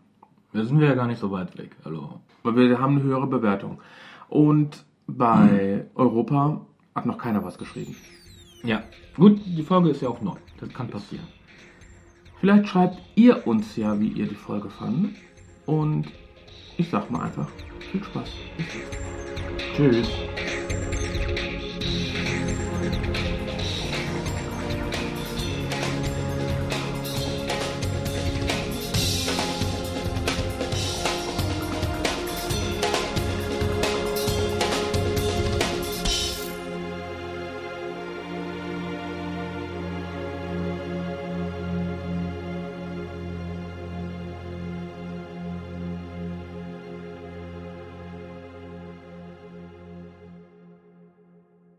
[0.53, 1.77] Da sind wir ja gar nicht so weit weg.
[1.85, 3.79] Also, Weil wir haben eine höhere Bewertung.
[4.29, 6.61] Und bei Europa
[6.95, 7.97] hat noch keiner was geschrieben.
[8.63, 8.83] Ja,
[9.17, 10.37] gut, die Folge ist ja auch neu.
[10.61, 11.27] Das kann passieren.
[12.41, 15.13] Vielleicht schreibt ihr uns ja, wie ihr die Folge fandet.
[15.67, 16.07] Und
[16.77, 17.49] ich sag mal einfach,
[17.91, 18.29] viel Spaß.
[19.77, 20.09] Tschüss.